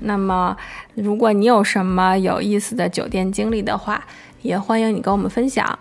[0.00, 0.54] 那么，
[0.94, 4.04] 如果你有什么有意思的酒店经历的话，
[4.46, 5.78] 也欢迎你跟我们分享。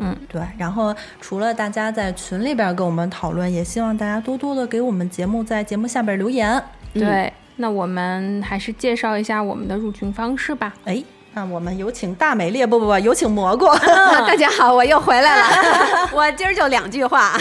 [0.00, 6.62] 嗯对，然后除了大家在群里边跟我们讨论，也希望大家多多的给我们节目在节目下边留言。
[6.92, 10.72] 对，那我们还是介绍一下我们的入群方式吧。
[10.84, 11.02] 哎，
[11.34, 13.66] 那我们有请大美丽，不不不，有请蘑菇。
[14.26, 16.08] 大家好，我又回来了。
[16.14, 17.36] 我今儿就两句话，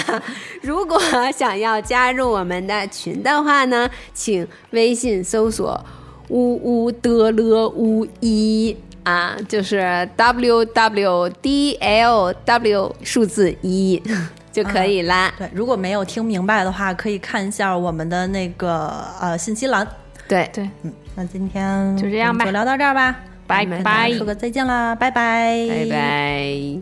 [0.64, 1.00] 如果
[1.32, 5.80] 想要加入我们的群的话呢，请微信搜索
[6.30, 8.76] “呜呜的了呜一”
[9.08, 14.04] 啊，就是 W W D L W 数字一
[14.52, 15.34] 就可以啦。
[15.38, 18.92] 对，如果没有听明白的话，可以看一下我们的那个
[19.22, 19.88] 呃信息栏。
[20.28, 23.16] 对，对，嗯，那今天就这样吧就聊到这儿吧，
[23.48, 24.12] 拜拜拜。
[24.12, 26.82] 说个再见啦，拜拜，拜拜。